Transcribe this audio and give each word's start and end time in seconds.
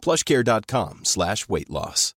plushcare.com 0.00 1.00
slash 1.04 1.48
weight 1.48 1.70
loss. 1.70 2.14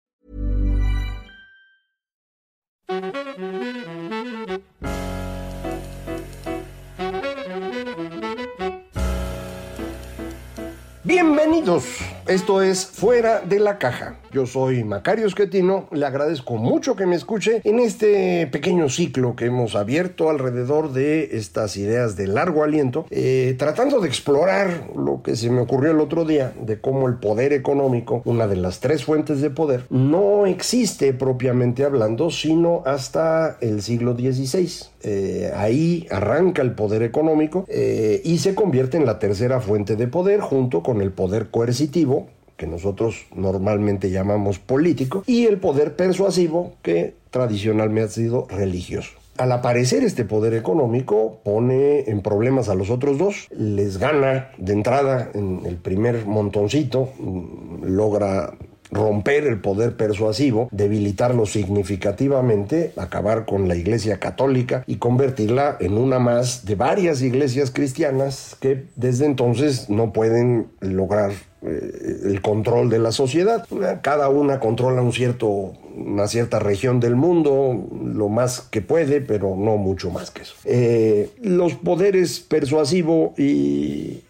Bienvenidos, 11.03 11.83
esto 12.27 12.61
es 12.61 12.85
Fuera 12.85 13.41
de 13.41 13.59
la 13.59 13.77
Caja. 13.77 14.17
Yo 14.31 14.45
soy 14.45 14.83
Macario 14.83 15.27
Esquetino, 15.27 15.87
le 15.91 16.05
agradezco 16.05 16.55
mucho 16.55 16.95
que 16.95 17.05
me 17.05 17.15
escuche 17.15 17.61
en 17.63 17.79
este 17.79 18.47
pequeño 18.47 18.89
ciclo 18.89 19.35
que 19.35 19.45
hemos 19.45 19.75
abierto 19.75 20.29
alrededor 20.29 20.93
de 20.93 21.37
estas 21.37 21.77
ideas 21.77 22.15
de 22.15 22.27
largo 22.27 22.63
aliento, 22.63 23.05
eh, 23.09 23.55
tratando 23.57 23.99
de 23.99 24.07
explorar 24.07 24.89
lo 24.95 25.21
que 25.21 25.35
se 25.35 25.49
me 25.49 25.61
ocurrió 25.61 25.91
el 25.91 25.99
otro 25.99 26.25
día 26.25 26.53
de 26.59 26.79
cómo 26.79 27.07
el 27.07 27.15
poder 27.15 27.53
económico, 27.53 28.21
una 28.25 28.47
de 28.47 28.55
las 28.55 28.79
tres 28.79 29.03
fuentes 29.03 29.41
de 29.41 29.49
poder, 29.49 29.85
no 29.89 30.45
existe 30.45 31.13
propiamente 31.13 31.83
hablando, 31.83 32.31
sino 32.31 32.83
hasta 32.85 33.57
el 33.61 33.81
siglo 33.81 34.13
XVI. 34.13 34.92
Eh, 35.03 35.51
ahí 35.55 36.07
arranca 36.09 36.61
el 36.61 36.73
poder 36.73 37.03
económico 37.03 37.65
eh, 37.67 38.21
y 38.23 38.37
se 38.37 38.55
convierte 38.55 38.97
en 38.97 39.05
la 39.05 39.19
tercera 39.19 39.59
fuente 39.59 39.97
de 39.97 40.07
poder 40.07 40.39
junto 40.39 40.81
con 40.81 41.01
el 41.01 41.11
poder 41.11 41.49
coercitivo 41.49 42.27
que 42.55 42.67
nosotros 42.67 43.25
normalmente 43.35 44.11
llamamos 44.11 44.59
político 44.59 45.23
y 45.27 45.45
el 45.45 45.57
poder 45.57 45.95
persuasivo 45.95 46.73
que 46.81 47.15
tradicionalmente 47.31 48.03
ha 48.03 48.07
sido 48.07 48.47
religioso. 48.49 49.11
Al 49.37 49.51
aparecer 49.51 50.03
este 50.03 50.25
poder 50.25 50.53
económico 50.53 51.39
pone 51.43 52.01
en 52.01 52.21
problemas 52.21 52.69
a 52.69 52.75
los 52.75 52.91
otros 52.91 53.17
dos, 53.17 53.47
les 53.49 53.97
gana 53.97 54.51
de 54.57 54.73
entrada 54.73 55.31
en 55.33 55.61
el 55.65 55.77
primer 55.77 56.27
montoncito, 56.27 57.09
mm, 57.17 57.85
logra 57.85 58.53
romper 58.93 59.45
el 59.45 59.59
poder 59.59 59.95
persuasivo, 59.97 60.69
debilitarlo 60.71 61.45
significativamente, 61.45 62.93
acabar 62.95 63.45
con 63.45 63.67
la 63.67 63.75
Iglesia 63.75 64.19
Católica 64.19 64.83
y 64.87 64.97
convertirla 64.97 65.77
en 65.79 65.97
una 65.97 66.19
más 66.19 66.65
de 66.65 66.75
varias 66.75 67.21
iglesias 67.21 67.71
cristianas 67.71 68.55
que 68.59 68.85
desde 68.95 69.25
entonces 69.25 69.89
no 69.89 70.13
pueden 70.13 70.67
lograr 70.79 71.31
eh, 71.63 72.21
el 72.25 72.41
control 72.41 72.89
de 72.89 72.99
la 72.99 73.11
sociedad. 73.11 73.65
Cada 74.01 74.29
una 74.29 74.59
controla 74.59 75.01
un 75.01 75.13
cierto, 75.13 75.73
una 75.95 76.27
cierta 76.27 76.59
región 76.59 76.99
del 76.99 77.15
mundo, 77.15 77.87
lo 78.05 78.29
más 78.29 78.61
que 78.61 78.81
puede, 78.81 79.21
pero 79.21 79.55
no 79.57 79.77
mucho 79.77 80.11
más 80.11 80.29
que 80.29 80.43
eso. 80.43 80.55
Eh, 80.65 81.31
los 81.41 81.73
poderes 81.73 82.39
persuasivo 82.39 83.33
y 83.37 84.21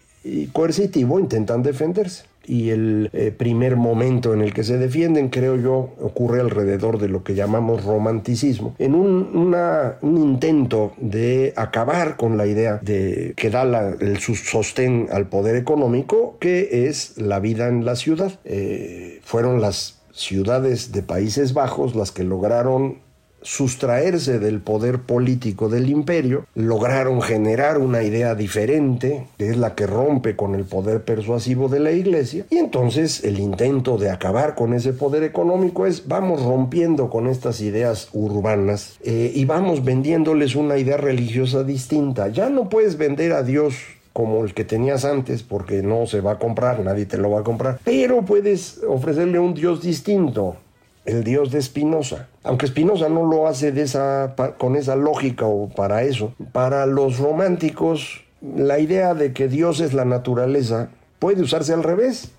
coercitivo 0.52 1.20
intentan 1.20 1.62
defenderse 1.62 2.24
y 2.46 2.70
el 2.70 3.10
eh, 3.12 3.32
primer 3.36 3.76
momento 3.76 4.34
en 4.34 4.42
el 4.42 4.52
que 4.52 4.64
se 4.64 4.78
defienden, 4.78 5.28
creo 5.28 5.56
yo, 5.56 5.94
ocurre 6.00 6.40
alrededor 6.40 6.98
de 6.98 7.08
lo 7.08 7.24
que 7.24 7.34
llamamos 7.34 7.84
romanticismo, 7.84 8.74
en 8.78 8.94
un, 8.94 9.54
intento 10.02 10.92
de 10.96 11.52
acabar 11.56 12.16
con 12.16 12.36
la 12.36 12.46
idea 12.46 12.78
de 12.82 13.34
que 13.36 13.50
da 13.50 13.62
el 14.00 14.18
sostén 14.18 15.08
al 15.12 15.28
poder 15.28 15.56
económico, 15.56 16.36
que 16.40 16.88
es 16.88 17.18
la 17.18 17.40
vida 17.40 17.68
en 17.68 17.84
la 17.84 17.96
ciudad. 17.96 18.38
Eh, 18.44 19.20
fueron 19.22 19.60
las 19.60 20.02
ciudades 20.12 20.92
de 20.92 21.02
Países 21.02 21.54
Bajos 21.54 21.94
las 21.94 22.12
que 22.12 22.24
lograron 22.24 23.03
sustraerse 23.44 24.38
del 24.40 24.60
poder 24.60 25.00
político 25.00 25.68
del 25.68 25.88
imperio, 25.88 26.46
lograron 26.54 27.22
generar 27.22 27.78
una 27.78 28.02
idea 28.02 28.34
diferente, 28.34 29.26
que 29.38 29.50
es 29.50 29.56
la 29.56 29.74
que 29.74 29.86
rompe 29.86 30.34
con 30.34 30.54
el 30.54 30.64
poder 30.64 31.04
persuasivo 31.04 31.68
de 31.68 31.78
la 31.78 31.92
iglesia, 31.92 32.46
y 32.50 32.56
entonces 32.56 33.22
el 33.22 33.38
intento 33.38 33.98
de 33.98 34.10
acabar 34.10 34.54
con 34.54 34.72
ese 34.74 34.92
poder 34.94 35.22
económico 35.22 35.86
es 35.86 36.08
vamos 36.08 36.42
rompiendo 36.42 37.10
con 37.10 37.28
estas 37.28 37.60
ideas 37.60 38.08
urbanas 38.12 38.98
eh, 39.04 39.30
y 39.34 39.44
vamos 39.44 39.84
vendiéndoles 39.84 40.56
una 40.56 40.78
idea 40.78 40.96
religiosa 40.96 41.62
distinta. 41.64 42.28
Ya 42.28 42.48
no 42.48 42.68
puedes 42.70 42.96
vender 42.96 43.32
a 43.32 43.42
Dios 43.42 43.74
como 44.14 44.44
el 44.44 44.54
que 44.54 44.64
tenías 44.64 45.04
antes 45.04 45.42
porque 45.42 45.82
no 45.82 46.06
se 46.06 46.20
va 46.20 46.32
a 46.32 46.38
comprar, 46.38 46.80
nadie 46.80 47.04
te 47.04 47.18
lo 47.18 47.30
va 47.30 47.40
a 47.40 47.44
comprar, 47.44 47.80
pero 47.84 48.22
puedes 48.22 48.80
ofrecerle 48.88 49.38
un 49.40 49.54
Dios 49.54 49.82
distinto, 49.82 50.56
el 51.04 51.24
Dios 51.24 51.50
de 51.50 51.60
Spinoza. 51.60 52.28
Aunque 52.42 52.66
Spinoza 52.66 53.08
no 53.08 53.24
lo 53.26 53.46
hace 53.46 53.72
de 53.72 53.82
esa, 53.82 54.34
con 54.58 54.76
esa 54.76 54.96
lógica 54.96 55.46
o 55.46 55.68
para 55.68 56.02
eso. 56.02 56.34
Para 56.52 56.86
los 56.86 57.18
románticos, 57.18 58.24
la 58.40 58.78
idea 58.78 59.14
de 59.14 59.32
que 59.32 59.48
Dios 59.48 59.80
es 59.80 59.94
la 59.94 60.04
naturaleza 60.04 60.88
puede 61.18 61.42
usarse 61.42 61.72
al 61.72 61.82
revés. 61.82 62.30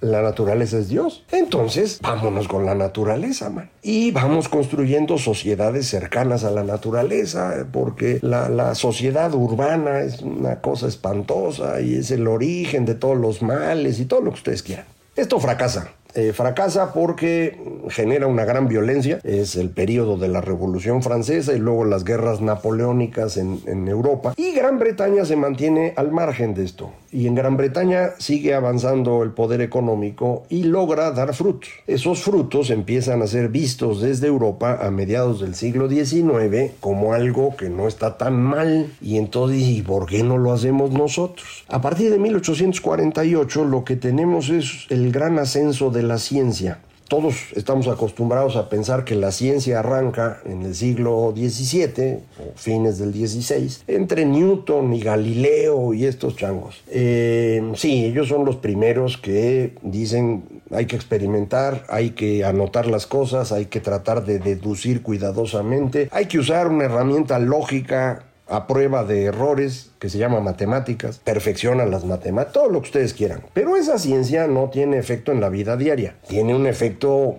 La 0.00 0.20
naturaleza 0.20 0.78
es 0.78 0.88
Dios. 0.88 1.24
Entonces, 1.30 2.00
vámonos 2.02 2.48
con 2.48 2.66
la 2.66 2.74
naturaleza, 2.74 3.50
man. 3.50 3.70
Y 3.82 4.10
vamos 4.10 4.48
construyendo 4.48 5.16
sociedades 5.16 5.86
cercanas 5.86 6.42
a 6.42 6.50
la 6.50 6.64
naturaleza, 6.64 7.68
porque 7.70 8.18
la, 8.20 8.48
la 8.48 8.74
sociedad 8.74 9.32
urbana 9.32 10.00
es 10.00 10.20
una 10.22 10.60
cosa 10.60 10.88
espantosa 10.88 11.80
y 11.80 11.94
es 11.94 12.10
el 12.10 12.26
origen 12.26 12.84
de 12.84 12.96
todos 12.96 13.16
los 13.16 13.42
males 13.42 14.00
y 14.00 14.06
todo 14.06 14.22
lo 14.22 14.30
que 14.32 14.38
ustedes 14.38 14.64
quieran. 14.64 14.86
Esto 15.14 15.38
fracasa. 15.38 15.92
Eh, 16.14 16.32
fracasa 16.34 16.92
porque 16.92 17.58
genera 17.88 18.26
una 18.26 18.44
gran 18.44 18.68
violencia. 18.68 19.18
Es 19.24 19.56
el 19.56 19.70
periodo 19.70 20.18
de 20.18 20.28
la 20.28 20.40
Revolución 20.40 21.02
Francesa 21.02 21.54
y 21.54 21.58
luego 21.58 21.84
las 21.84 22.04
guerras 22.04 22.40
napoleónicas 22.40 23.36
en, 23.36 23.60
en, 23.66 23.88
Europa. 23.88 24.34
Y 24.36 24.52
Gran 24.52 24.78
Bretaña 24.78 25.24
se 25.24 25.36
mantiene 25.36 25.94
al 25.96 26.12
margen 26.12 26.54
de 26.54 26.64
esto. 26.64 26.92
Y 27.12 27.26
en 27.26 27.34
Gran 27.34 27.58
Bretaña 27.58 28.12
sigue 28.16 28.54
avanzando 28.54 29.22
el 29.22 29.32
poder 29.32 29.60
económico 29.60 30.44
y 30.48 30.64
logra 30.64 31.10
dar 31.10 31.34
frutos. 31.34 31.68
Esos 31.86 32.22
frutos 32.22 32.70
empiezan 32.70 33.20
a 33.20 33.26
ser 33.26 33.50
vistos 33.50 34.00
desde 34.00 34.28
Europa 34.28 34.78
a 34.80 34.90
mediados 34.90 35.40
del 35.40 35.54
siglo 35.54 35.90
XIX 35.90 36.72
como 36.80 37.12
algo 37.12 37.54
que 37.54 37.68
no 37.68 37.86
está 37.86 38.16
tan 38.16 38.42
mal. 38.42 38.90
Y 39.02 39.18
entonces, 39.18 39.60
¿y 39.60 39.82
por 39.82 40.06
qué 40.06 40.22
no 40.22 40.38
lo 40.38 40.52
hacemos 40.52 40.90
nosotros? 40.92 41.64
A 41.68 41.82
partir 41.82 42.10
de 42.10 42.18
1848 42.18 43.64
lo 43.66 43.84
que 43.84 43.96
tenemos 43.96 44.48
es 44.48 44.86
el 44.88 45.12
gran 45.12 45.38
ascenso 45.38 45.90
de 45.90 46.02
la 46.04 46.16
ciencia. 46.16 46.78
Todos 47.12 47.52
estamos 47.56 47.88
acostumbrados 47.88 48.56
a 48.56 48.70
pensar 48.70 49.04
que 49.04 49.14
la 49.14 49.32
ciencia 49.32 49.80
arranca 49.80 50.40
en 50.46 50.62
el 50.62 50.74
siglo 50.74 51.34
XVII 51.36 52.20
o 52.40 52.52
fines 52.54 52.96
del 52.96 53.12
XVI, 53.12 53.82
entre 53.86 54.24
Newton 54.24 54.94
y 54.94 55.00
Galileo 55.02 55.92
y 55.92 56.06
estos 56.06 56.36
changos. 56.36 56.82
Eh, 56.88 57.70
sí, 57.74 58.06
ellos 58.06 58.28
son 58.28 58.46
los 58.46 58.56
primeros 58.56 59.18
que 59.18 59.74
dicen 59.82 60.62
hay 60.70 60.86
que 60.86 60.96
experimentar, 60.96 61.84
hay 61.90 62.12
que 62.12 62.46
anotar 62.46 62.86
las 62.86 63.06
cosas, 63.06 63.52
hay 63.52 63.66
que 63.66 63.80
tratar 63.80 64.24
de 64.24 64.38
deducir 64.38 65.02
cuidadosamente, 65.02 66.08
hay 66.12 66.24
que 66.24 66.38
usar 66.38 66.68
una 66.68 66.84
herramienta 66.84 67.38
lógica 67.38 68.24
a 68.52 68.66
prueba 68.66 69.04
de 69.04 69.24
errores 69.24 69.90
que 69.98 70.10
se 70.10 70.18
llama 70.18 70.40
matemáticas, 70.40 71.18
perfeccionan 71.18 71.90
las 71.90 72.04
matemáticas, 72.04 72.52
todo 72.52 72.68
lo 72.68 72.82
que 72.82 72.88
ustedes 72.88 73.14
quieran. 73.14 73.40
Pero 73.54 73.76
esa 73.76 73.98
ciencia 73.98 74.46
no 74.46 74.68
tiene 74.68 74.98
efecto 74.98 75.32
en 75.32 75.40
la 75.40 75.48
vida 75.48 75.76
diaria, 75.76 76.16
tiene 76.28 76.54
un 76.54 76.66
efecto 76.66 77.36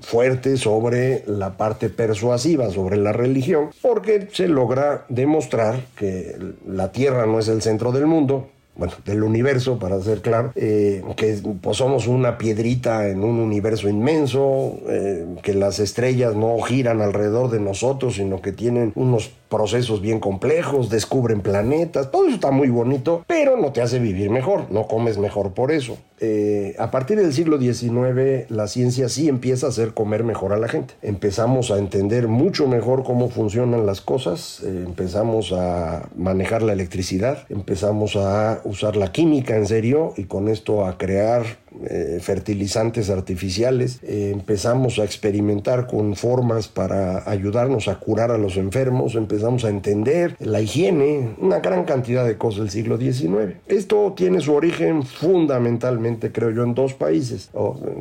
fuerte 0.00 0.56
sobre 0.56 1.22
la 1.26 1.56
parte 1.56 1.90
persuasiva, 1.90 2.70
sobre 2.70 2.96
la 2.96 3.12
religión, 3.12 3.70
porque 3.82 4.28
se 4.32 4.48
logra 4.48 5.04
demostrar 5.08 5.80
que 5.96 6.36
la 6.66 6.92
Tierra 6.92 7.26
no 7.26 7.38
es 7.38 7.48
el 7.48 7.60
centro 7.60 7.92
del 7.92 8.06
mundo, 8.06 8.48
bueno, 8.76 8.92
del 9.04 9.22
universo, 9.22 9.78
para 9.78 10.00
ser 10.00 10.20
claro, 10.20 10.52
eh, 10.56 11.02
que 11.16 11.38
pues, 11.60 11.76
somos 11.76 12.08
una 12.08 12.38
piedrita 12.38 13.08
en 13.08 13.22
un 13.22 13.38
universo 13.38 13.88
inmenso, 13.88 14.78
eh, 14.88 15.26
que 15.42 15.54
las 15.54 15.78
estrellas 15.78 16.34
no 16.34 16.58
giran 16.60 17.00
alrededor 17.00 17.50
de 17.50 17.60
nosotros, 17.60 18.16
sino 18.16 18.42
que 18.42 18.52
tienen 18.52 18.92
unos 18.96 19.30
procesos 19.54 20.00
bien 20.00 20.18
complejos, 20.18 20.90
descubren 20.90 21.40
planetas, 21.40 22.10
todo 22.10 22.26
eso 22.26 22.34
está 22.34 22.50
muy 22.50 22.70
bonito, 22.70 23.24
pero 23.28 23.56
no 23.56 23.70
te 23.70 23.82
hace 23.82 24.00
vivir 24.00 24.28
mejor, 24.28 24.68
no 24.72 24.88
comes 24.88 25.16
mejor 25.16 25.54
por 25.54 25.70
eso. 25.70 25.96
Eh, 26.18 26.74
a 26.78 26.90
partir 26.90 27.18
del 27.18 27.32
siglo 27.32 27.60
XIX, 27.60 28.50
la 28.50 28.66
ciencia 28.66 29.08
sí 29.08 29.28
empieza 29.28 29.66
a 29.66 29.68
hacer 29.68 29.94
comer 29.94 30.24
mejor 30.24 30.52
a 30.52 30.56
la 30.56 30.66
gente. 30.66 30.94
Empezamos 31.02 31.70
a 31.70 31.78
entender 31.78 32.26
mucho 32.26 32.66
mejor 32.66 33.04
cómo 33.04 33.28
funcionan 33.28 33.86
las 33.86 34.00
cosas, 34.00 34.60
empezamos 34.64 35.52
a 35.52 36.08
manejar 36.16 36.62
la 36.62 36.72
electricidad, 36.72 37.44
empezamos 37.48 38.16
a 38.16 38.60
usar 38.64 38.96
la 38.96 39.12
química 39.12 39.56
en 39.56 39.66
serio 39.66 40.14
y 40.16 40.24
con 40.24 40.48
esto 40.48 40.84
a 40.84 40.98
crear 40.98 41.44
eh, 41.86 42.18
fertilizantes 42.22 43.10
artificiales, 43.10 43.98
eh, 44.02 44.30
empezamos 44.32 44.98
a 44.98 45.04
experimentar 45.04 45.86
con 45.86 46.14
formas 46.14 46.68
para 46.68 47.28
ayudarnos 47.28 47.88
a 47.88 47.98
curar 47.98 48.30
a 48.30 48.38
los 48.38 48.56
enfermos, 48.56 49.16
empezamos 49.16 49.64
a 49.64 49.70
entender 49.70 50.36
la 50.38 50.60
higiene, 50.60 51.34
una 51.38 51.58
gran 51.58 51.84
cantidad 51.84 52.24
de 52.24 52.38
cosas 52.38 52.60
del 52.60 52.70
siglo 52.70 52.96
XIX. 52.96 53.56
Esto 53.66 54.14
tiene 54.16 54.40
su 54.40 54.54
origen 54.54 55.02
fundamentalmente, 55.02 56.30
creo 56.30 56.50
yo, 56.50 56.62
en 56.62 56.74
dos 56.74 56.94
países, 56.94 57.50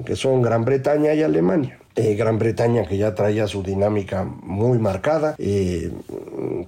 que 0.05 0.15
son 0.15 0.41
Gran 0.41 0.65
Bretaña 0.65 1.13
y 1.13 1.23
Alemania. 1.23 1.79
Eh, 1.95 2.15
Gran 2.15 2.39
Bretaña 2.39 2.85
que 2.85 2.97
ya 2.97 3.15
traía 3.15 3.47
su 3.47 3.63
dinámica 3.63 4.23
muy 4.23 4.77
marcada, 4.77 5.35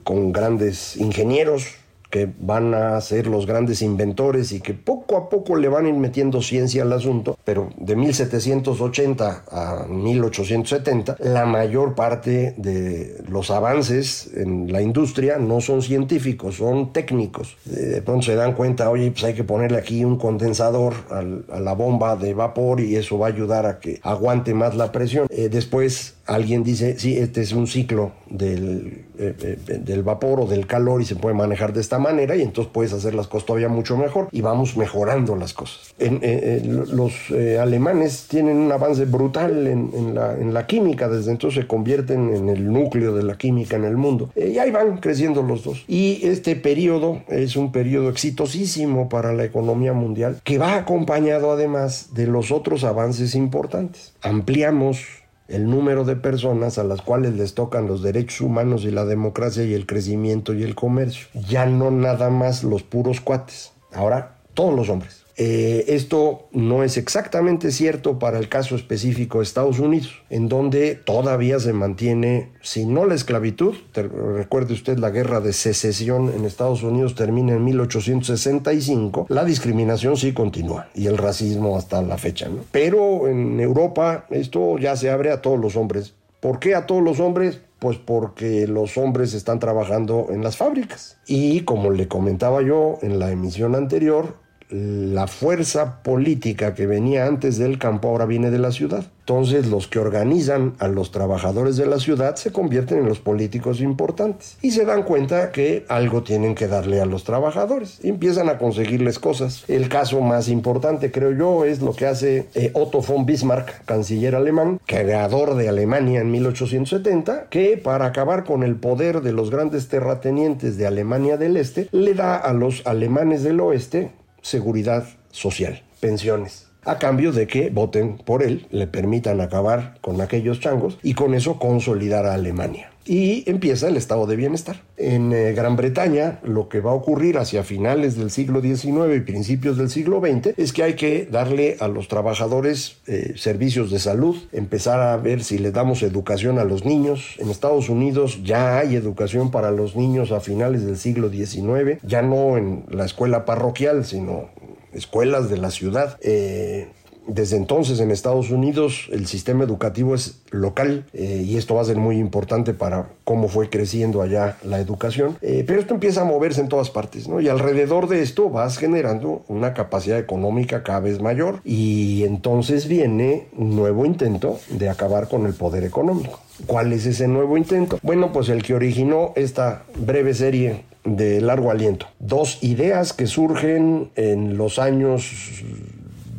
con 0.03 0.31
grandes 0.31 0.97
ingenieros, 0.97 1.84
que 2.15 2.29
van 2.39 2.73
a 2.73 3.01
ser 3.01 3.27
los 3.27 3.45
grandes 3.45 3.81
inventores 3.81 4.53
y 4.53 4.61
que 4.61 4.73
poco 4.73 5.17
a 5.17 5.27
poco 5.27 5.57
le 5.57 5.67
van 5.67 5.85
a 5.85 5.89
ir 5.89 5.95
metiendo 5.95 6.41
ciencia 6.41 6.83
al 6.83 6.93
asunto, 6.93 7.37
pero 7.43 7.71
de 7.75 7.97
1780 7.97 9.43
a 9.51 9.85
1870 9.89 11.17
la 11.19 11.45
mayor 11.45 11.93
parte 11.93 12.55
de 12.55 13.21
los 13.27 13.51
avances 13.51 14.31
en 14.33 14.71
la 14.71 14.81
industria 14.81 15.39
no 15.39 15.59
son 15.59 15.81
científicos, 15.81 16.55
son 16.55 16.93
técnicos. 16.93 17.57
De 17.65 18.01
pronto 18.01 18.27
se 18.27 18.35
dan 18.35 18.53
cuenta, 18.53 18.89
oye, 18.89 19.11
pues 19.11 19.25
hay 19.25 19.33
que 19.33 19.43
ponerle 19.43 19.77
aquí 19.77 20.05
un 20.05 20.17
condensador 20.17 20.93
a 21.09 21.59
la 21.59 21.73
bomba 21.73 22.15
de 22.15 22.33
vapor 22.33 22.79
y 22.79 22.95
eso 22.95 23.19
va 23.19 23.27
a 23.27 23.29
ayudar 23.31 23.65
a 23.65 23.79
que 23.79 23.99
aguante 24.03 24.53
más 24.53 24.73
la 24.77 24.93
presión. 24.93 25.27
Eh, 25.29 25.49
después 25.49 26.14
alguien 26.25 26.63
dice, 26.63 26.97
sí, 26.97 27.17
este 27.17 27.41
es 27.41 27.53
un 27.53 27.67
ciclo 27.67 28.11
del, 28.29 29.05
eh, 29.17 29.35
eh, 29.67 29.79
del 29.79 30.03
vapor 30.03 30.41
o 30.41 30.47
del 30.47 30.65
calor 30.65 31.01
y 31.01 31.05
se 31.05 31.15
puede 31.15 31.35
manejar 31.35 31.71
de 31.71 31.81
esta 31.81 31.99
manera 31.99 32.35
y 32.35 32.41
entonces 32.41 32.71
puedes 32.73 32.93
hacer 32.93 33.13
las 33.13 33.27
cosas 33.27 33.45
todavía 33.45 33.69
mucho 33.69 33.95
mejor 33.95 34.27
y 34.31 34.41
vamos 34.41 34.75
mejorando 34.75 35.35
las 35.35 35.53
cosas. 35.53 35.93
Eh, 35.99 36.61
los 36.65 37.13
alemanes 37.59 38.27
tienen 38.27 38.57
un 38.57 38.71
avance 38.71 39.05
brutal 39.05 39.67
en, 39.67 40.15
la, 40.15 40.33
en, 40.33 40.53
la, 40.53 40.65
química, 40.65 41.07
desde 41.07 41.31
entonces 41.31 41.61
se 41.61 41.67
convierten 41.67 42.33
en 42.35 42.49
el 42.49 42.71
núcleo 42.71 43.15
de 43.15 43.23
la 43.23 43.37
química 43.37 43.75
en 43.75 43.85
el 43.85 43.97
mundo 43.97 44.31
y 44.35 44.57
ahí 44.57 44.71
van 44.71 44.97
creciendo 44.97 45.43
los 45.43 45.63
dos. 45.63 45.85
Y 45.87 46.25
este 46.25 46.55
periodo 46.55 47.21
es 47.27 47.55
un 47.55 47.71
periodo 47.71 48.09
exitosísimo 48.09 49.09
para 49.09 49.33
la 49.33 49.45
economía 49.45 49.93
mundial 49.93 50.41
que 50.43 50.57
va 50.57 50.75
acompañado 50.75 51.51
además 51.51 52.09
de 52.13 52.27
los 52.27 52.51
otros 52.51 52.83
avances 52.83 53.35
importantes. 53.35 54.13
Ampliamos 54.21 55.24
el 55.47 55.69
número 55.69 56.03
de 56.05 56.15
personas 56.15 56.77
a 56.77 56.83
las 56.83 57.01
cuales 57.01 57.35
les 57.35 57.53
tocan 57.53 57.87
los 57.87 58.01
derechos 58.01 58.41
humanos 58.41 58.83
y 58.83 58.91
la 58.91 59.05
democracia 59.05 59.63
y 59.63 59.73
el 59.73 59.85
crecimiento 59.85 60.53
y 60.53 60.63
el 60.63 60.75
comercio. 60.75 61.27
Ya 61.47 61.65
no 61.65 61.91
nada 61.91 62.29
más 62.29 62.63
los 62.63 62.83
puros 62.83 63.21
cuates, 63.21 63.71
ahora 63.93 64.37
todos 64.53 64.75
los 64.75 64.89
hombres. 64.89 65.24
Eh, 65.37 65.85
esto 65.89 66.47
no 66.51 66.83
es 66.83 66.97
exactamente 66.97 67.71
cierto 67.71 68.19
para 68.19 68.39
el 68.39 68.47
caso 68.47 68.75
específico 68.75 69.39
de 69.39 69.43
Estados 69.43 69.79
Unidos, 69.79 70.23
en 70.29 70.47
donde 70.47 70.95
todavía 70.95 71.59
se 71.59 71.73
mantiene, 71.73 72.51
si 72.61 72.85
no 72.85 73.05
la 73.05 73.15
esclavitud, 73.15 73.75
recuerde 73.93 74.73
usted 74.73 74.97
la 74.97 75.09
guerra 75.09 75.41
de 75.41 75.51
secesión 75.51 76.31
en 76.33 76.45
Estados 76.45 76.83
Unidos 76.83 77.15
termina 77.15 77.53
en 77.53 77.63
1865, 77.65 79.25
la 79.29 79.43
discriminación 79.43 80.15
sí 80.15 80.33
continúa 80.33 80.87
y 80.93 81.07
el 81.07 81.17
racismo 81.17 81.77
hasta 81.77 82.01
la 82.01 82.17
fecha. 82.17 82.47
¿no? 82.47 82.59
Pero 82.71 83.27
en 83.27 83.59
Europa 83.59 84.25
esto 84.29 84.77
ya 84.77 84.95
se 84.95 85.09
abre 85.09 85.31
a 85.31 85.41
todos 85.41 85.59
los 85.59 85.75
hombres. 85.75 86.13
¿Por 86.39 86.59
qué 86.59 86.75
a 86.75 86.85
todos 86.85 87.03
los 87.03 87.19
hombres? 87.19 87.59
Pues 87.79 87.97
porque 87.97 88.67
los 88.67 88.97
hombres 88.97 89.33
están 89.33 89.59
trabajando 89.59 90.27
en 90.29 90.43
las 90.43 90.57
fábricas. 90.57 91.17
Y 91.27 91.61
como 91.61 91.89
le 91.89 92.07
comentaba 92.07 92.61
yo 92.61 92.99
en 93.01 93.19
la 93.19 93.31
emisión 93.31 93.75
anterior, 93.75 94.44
la 94.69 95.27
fuerza 95.27 96.01
política 96.01 96.73
que 96.73 96.87
venía 96.87 97.27
antes 97.27 97.57
del 97.57 97.77
campo 97.77 98.09
ahora 98.09 98.25
viene 98.25 98.51
de 98.51 98.59
la 98.59 98.71
ciudad. 98.71 99.05
Entonces 99.19 99.67
los 99.67 99.87
que 99.87 99.97
organizan 99.97 100.73
a 100.77 100.87
los 100.87 101.11
trabajadores 101.11 101.77
de 101.77 101.87
la 101.87 101.99
ciudad 101.99 102.35
se 102.35 102.51
convierten 102.51 102.99
en 102.99 103.07
los 103.07 103.19
políticos 103.19 103.81
importantes 103.81 104.57
y 104.61 104.71
se 104.71 104.85
dan 104.85 105.01
cuenta 105.01 105.51
que 105.51 105.83
algo 105.89 106.21
tienen 106.21 106.53
que 106.53 106.67
darle 106.67 107.01
a 107.01 107.07
los 107.07 107.23
trabajadores 107.23 107.99
y 108.03 108.09
empiezan 108.09 108.49
a 108.49 108.59
conseguirles 108.59 109.17
cosas. 109.17 109.63
El 109.67 109.89
caso 109.89 110.21
más 110.21 110.47
importante 110.47 111.11
creo 111.11 111.31
yo 111.31 111.65
es 111.65 111.81
lo 111.81 111.93
que 111.93 112.05
hace 112.05 112.47
eh, 112.53 112.69
Otto 112.73 113.01
von 113.01 113.25
Bismarck, 113.25 113.83
canciller 113.85 114.35
alemán, 114.35 114.79
creador 114.85 115.55
de 115.55 115.69
Alemania 115.69 116.21
en 116.21 116.29
1870, 116.29 117.47
que 117.49 117.77
para 117.77 118.05
acabar 118.05 118.43
con 118.43 118.61
el 118.61 118.75
poder 118.75 119.21
de 119.21 119.31
los 119.31 119.49
grandes 119.49 119.87
terratenientes 119.87 120.77
de 120.77 120.85
Alemania 120.85 121.37
del 121.37 121.57
Este, 121.57 121.89
le 121.91 122.13
da 122.13 122.35
a 122.35 122.53
los 122.53 122.85
alemanes 122.85 123.41
del 123.41 123.59
oeste 123.59 124.11
seguridad 124.45 125.07
social, 125.31 125.81
pensiones, 125.99 126.64
a 126.85 126.97
cambio 126.99 127.31
de 127.31 127.47
que 127.47 127.69
voten 127.69 128.17
por 128.17 128.43
él, 128.43 128.67
le 128.71 128.87
permitan 128.87 129.41
acabar 129.41 129.97
con 130.01 130.21
aquellos 130.21 130.59
changos 130.59 130.97
y 131.03 131.13
con 131.13 131.33
eso 131.33 131.59
consolidar 131.59 132.25
a 132.25 132.33
Alemania. 132.33 132.91
Y 133.07 133.47
empieza 133.47 133.87
el 133.87 133.97
estado 133.97 134.25
de 134.25 134.35
bienestar. 134.35 134.81
En 134.97 135.31
eh, 135.31 135.53
Gran 135.53 135.75
Bretaña, 135.75 136.39
lo 136.43 136.69
que 136.69 136.79
va 136.79 136.89
a 136.89 136.95
ocurrir 136.95 137.37
hacia 137.37 137.63
finales 137.63 138.17
del 138.17 138.31
siglo 138.31 138.61
XIX 138.61 139.15
y 139.15 139.19
principios 139.19 139.77
del 139.77 139.91
siglo 139.91 140.21
XX 140.21 140.57
es 140.57 140.73
que 140.73 140.81
hay 140.81 140.95
que 140.95 141.27
darle 141.29 141.77
a 141.79 141.87
los 141.87 142.07
trabajadores 142.07 142.97
eh, 143.05 143.33
servicios 143.35 143.91
de 143.91 143.99
salud, 143.99 144.35
empezar 144.51 145.01
a 145.01 145.17
ver 145.17 145.43
si 145.43 145.59
le 145.59 145.71
damos 145.71 146.01
educación 146.01 146.57
a 146.57 146.63
los 146.63 146.83
niños. 146.83 147.35
En 147.37 147.51
Estados 147.51 147.89
Unidos 147.89 148.39
ya 148.43 148.79
hay 148.79 148.95
educación 148.95 149.51
para 149.51 149.69
los 149.69 149.95
niños 149.95 150.31
a 150.31 150.39
finales 150.39 150.83
del 150.83 150.97
siglo 150.97 151.29
XIX, 151.29 151.99
ya 152.01 152.23
no 152.23 152.57
en 152.57 152.85
la 152.89 153.05
escuela 153.05 153.45
parroquial, 153.45 154.03
sino 154.03 154.49
escuelas 154.95 155.49
de 155.49 155.57
la 155.57 155.69
ciudad. 155.71 156.17
Eh, 156.21 156.87
desde 157.27 157.57
entonces 157.57 157.99
en 157.99 158.11
Estados 158.11 158.51
Unidos 158.51 159.09
el 159.11 159.25
sistema 159.25 159.63
educativo 159.63 160.13
es 160.13 160.41
local 160.51 161.05
eh, 161.13 161.43
y 161.45 161.57
esto 161.57 161.75
va 161.75 161.81
a 161.81 161.85
ser 161.85 161.97
muy 161.97 162.17
importante 162.17 162.73
para 162.73 163.09
cómo 163.23 163.47
fue 163.47 163.69
creciendo 163.69 164.21
allá 164.21 164.57
la 164.63 164.79
educación. 164.79 165.37
Eh, 165.41 165.63
pero 165.65 165.79
esto 165.79 165.95
empieza 165.95 166.21
a 166.21 166.25
moverse 166.25 166.61
en 166.61 166.69
todas 166.69 166.91
partes, 166.91 167.27
¿no? 167.27 167.41
Y 167.41 167.49
alrededor 167.49 168.07
de 168.07 168.21
esto 168.21 168.49
vas 168.49 168.77
generando 168.77 169.43
una 169.47 169.73
capacidad 169.73 170.19
económica 170.19 170.83
cada 170.83 170.99
vez 170.99 171.19
mayor 171.19 171.61
y 171.63 172.23
entonces 172.25 172.87
viene 172.87 173.47
un 173.57 173.75
nuevo 173.75 174.05
intento 174.05 174.59
de 174.69 174.89
acabar 174.89 175.27
con 175.27 175.45
el 175.45 175.53
poder 175.53 175.83
económico. 175.83 176.39
¿Cuál 176.67 176.93
es 176.93 177.05
ese 177.05 177.27
nuevo 177.27 177.57
intento? 177.57 177.99
Bueno, 178.01 178.31
pues 178.31 178.49
el 178.49 178.63
que 178.63 178.75
originó 178.75 179.33
esta 179.35 179.83
breve 179.97 180.33
serie 180.33 180.83
de 181.05 181.39
largo 181.39 181.71
aliento. 181.71 182.07
Dos 182.19 182.63
ideas 182.63 183.13
que 183.13 183.27
surgen 183.27 184.09
en 184.15 184.57
los 184.57 184.79
años 184.79 185.63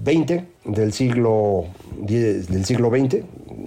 20 0.05 0.45
del 0.65 0.93
siglo, 0.93 1.65
XX, 2.07 3.25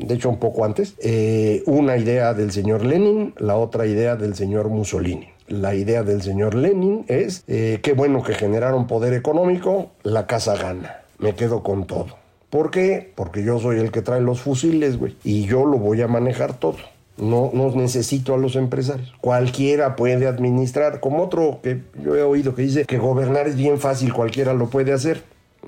de 0.07 0.13
hecho 0.13 0.30
un 0.30 0.38
poco 0.38 0.66
antes, 0.66 0.94
eh, 1.00 1.63
una 1.66 1.98
idea 1.98 2.33
del 2.33 2.52
señor 2.52 2.85
Lenin, 2.85 3.33
la 3.38 3.57
otra 3.57 3.85
idea 3.88 4.16
del 4.16 4.35
señor 4.35 4.69
Mussolini. 4.69 5.30
La 5.47 5.73
idea 5.73 6.04
del 6.04 6.21
señor 6.21 6.54
Lenin 6.54 7.06
es, 7.07 7.44
eh, 7.47 7.80
qué 7.81 7.94
bueno 7.94 8.21
que 8.21 8.35
generaron 8.35 8.85
poder 8.85 9.14
económico, 9.14 9.92
la 10.04 10.28
casa 10.28 10.56
gana, 10.56 11.02
me 11.18 11.33
quedo 11.33 11.64
con 11.64 11.88
todo. 11.88 12.18
¿Por 12.50 12.71
qué? 12.71 13.12
Porque 13.16 13.44
yo 13.44 13.59
soy 13.59 13.80
el 13.80 13.92
que 13.92 14.02
trae 14.02 14.21
los 14.21 14.42
fusiles, 14.42 14.97
güey, 14.97 15.16
y 15.23 15.45
yo 15.45 15.66
lo 15.66 15.78
voy 15.78 16.02
a 16.02 16.07
manejar 16.07 16.57
todo. 16.57 16.78
No, 17.19 17.52
no 17.54 17.71
necesito 17.71 18.33
a 18.33 18.38
los 18.38 18.56
empresarios. 18.56 19.14
Cualquiera 19.21 19.95
puede 19.95 20.28
administrar, 20.28 20.99
como 20.99 21.23
otro 21.23 21.59
que 21.61 21.81
yo 22.04 22.16
he 22.16 22.23
oído 22.23 22.56
que 22.56 22.61
dice 22.61 22.85
que 22.85 22.97
gobernar 22.97 23.47
es 23.47 23.56
bien 23.56 23.80
fácil, 23.80 24.14
cualquiera 24.14 24.54
lo 24.54 24.69
puede 24.69 24.94
hacer. 24.94 25.23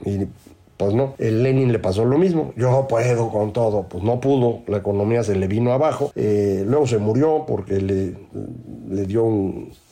Y 0.05 0.27
pues 0.81 0.95
no, 0.95 1.13
el 1.19 1.43
Lenin 1.43 1.71
le 1.71 1.77
pasó 1.77 2.05
lo 2.05 2.17
mismo. 2.17 2.53
Yo 2.57 2.87
puedo 2.89 3.29
con 3.29 3.53
todo. 3.53 3.83
Pues 3.87 4.03
no 4.03 4.19
pudo, 4.19 4.61
la 4.65 4.77
economía 4.77 5.23
se 5.23 5.35
le 5.35 5.45
vino 5.47 5.73
abajo. 5.73 6.11
Eh, 6.15 6.63
luego 6.65 6.87
se 6.87 6.97
murió 6.97 7.45
porque 7.47 7.79
le, 7.79 9.05
dio 9.05 9.27